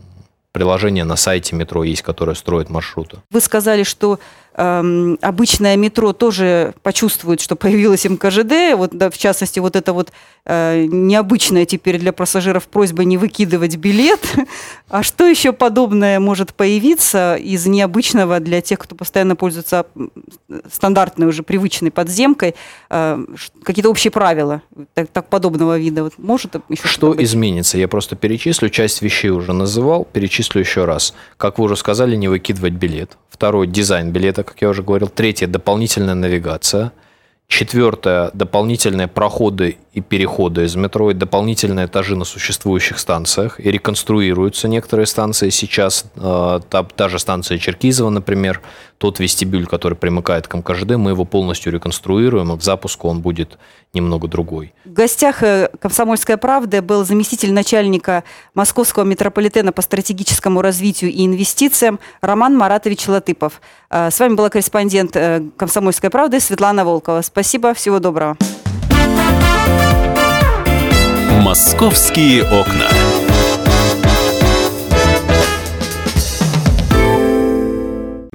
приложение 0.54 1.04
на 1.04 1.18
сайте 1.18 1.56
метро 1.56 1.84
есть, 1.84 2.04
которое 2.04 2.36
строит 2.36 2.70
маршруты. 2.70 3.18
Вы 3.32 3.42
сказали, 3.42 3.84
что 3.84 4.20
эм, 4.56 5.18
обычное 5.22 5.76
метро 5.76 6.14
тоже 6.14 6.74
почувствует, 6.84 7.42
что 7.42 7.56
появилось 7.56 8.06
МКЖД. 8.06 8.78
Вот, 8.78 8.92
да, 8.92 9.10
в 9.10 9.18
частности, 9.18 9.60
вот 9.60 9.76
это 9.76 9.94
вот 9.94 10.12
э, 10.46 10.86
необычная 10.88 11.66
теперь 11.66 12.00
для 12.00 12.14
пассажиров 12.14 12.68
просьба 12.68 13.04
не 13.04 13.18
выкидывать 13.18 13.76
билет. 13.78 14.22
А 14.90 15.02
что 15.02 15.26
еще 15.26 15.54
подобное 15.54 16.20
может 16.20 16.54
появиться 16.54 17.36
из 17.36 17.66
необычного 17.66 18.40
для 18.40 18.62
тех, 18.62 18.78
кто 18.78 18.94
постоянно 18.94 19.36
пользуется 19.36 19.88
стандартной 20.72 21.26
уже 21.26 21.42
привычной 21.42 21.90
подземкой? 21.90 22.54
Э, 22.92 23.18
какие-то 23.64 23.90
общие 23.90 24.12
правила 24.12 24.62
так, 24.94 25.08
так 25.08 25.30
подобного 25.30 25.80
вида? 25.80 26.04
Вот 26.04 26.14
может 26.20 26.56
еще 26.70 26.88
что 26.88 27.16
изменится? 27.24 27.78
Я 27.80 27.88
просто 27.88 28.16
перечислю. 28.16 28.70
Часть 28.70 29.02
вещей 29.02 29.30
уже 29.30 29.54
называл, 29.54 30.06
перечислю 30.06 30.62
еще 30.62 30.86
раз. 30.86 31.16
Как 31.38 31.58
вы 31.58 31.66
уже 31.66 31.76
сказали, 31.76 32.16
не 32.16 32.28
выкидывать 32.28 32.74
билет. 32.74 33.18
Второй– 33.30 33.66
дизайн 33.68 34.12
билета, 34.12 34.43
как 34.44 34.62
я 34.62 34.70
уже 34.70 34.84
говорил. 34.84 35.08
Третье– 35.08 35.48
дополнительная 35.48 36.16
навигация– 36.16 36.92
Четвертое– 37.48 38.32
дополнительные 38.34 39.08
проходы 39.08 39.78
и 39.94 40.02
переходы 40.02 40.64
из 40.64 40.76
метро, 40.76 41.12
и 41.12 41.14
дополнительные 41.14 41.86
этажи 41.86 42.16
на 42.16 42.26
существующих 42.26 42.98
станциях. 42.98 43.60
И 43.60 43.70
реконструируются 43.70 44.68
некоторые 44.68 45.06
станции 45.06 45.50
сейчас. 45.50 46.06
Э, 46.16 46.62
та, 46.68 46.84
та 46.84 47.10
же 47.10 47.20
станция 47.20 47.60
Черкизова, 47.60 48.10
например, 48.10 48.62
тот 49.04 49.20
вестибюль, 49.20 49.66
который 49.66 49.96
примыкает 49.96 50.48
к 50.48 50.56
МКЖД, 50.56 50.92
мы 50.92 51.10
его 51.10 51.26
полностью 51.26 51.74
реконструируем, 51.74 52.54
и 52.54 52.58
к 52.58 52.64
запуску 52.64 53.10
он 53.10 53.20
будет 53.20 53.58
немного 53.94 54.30
другой. 54.30 54.74
В 54.86 54.94
гостях 54.94 55.44
э, 55.44 55.68
«Комсомольской 55.78 56.38
правды» 56.38 56.82
был 56.82 57.04
заместитель 57.04 57.52
начальника 57.52 58.24
Московского 58.54 59.04
метрополитена 59.04 59.74
по 59.74 59.82
стратегическому 59.82 60.62
развитию 60.62 61.12
и 61.12 61.26
инвестициям 61.26 62.00
Роман 62.22 62.56
Маратович 62.56 63.10
Латыпов. 63.10 63.60
Э, 63.90 64.10
с 64.10 64.18
вами 64.22 64.36
была 64.36 64.50
корреспондент 64.50 65.18
«Комсомольской 65.58 66.10
правды» 66.10 66.40
Светлана 66.40 66.86
Волкова. 66.86 67.24
Спасибо, 67.24 67.74
всего 67.74 68.00
доброго. 68.00 68.38
«Московские 71.42 72.44
окна». 72.46 72.88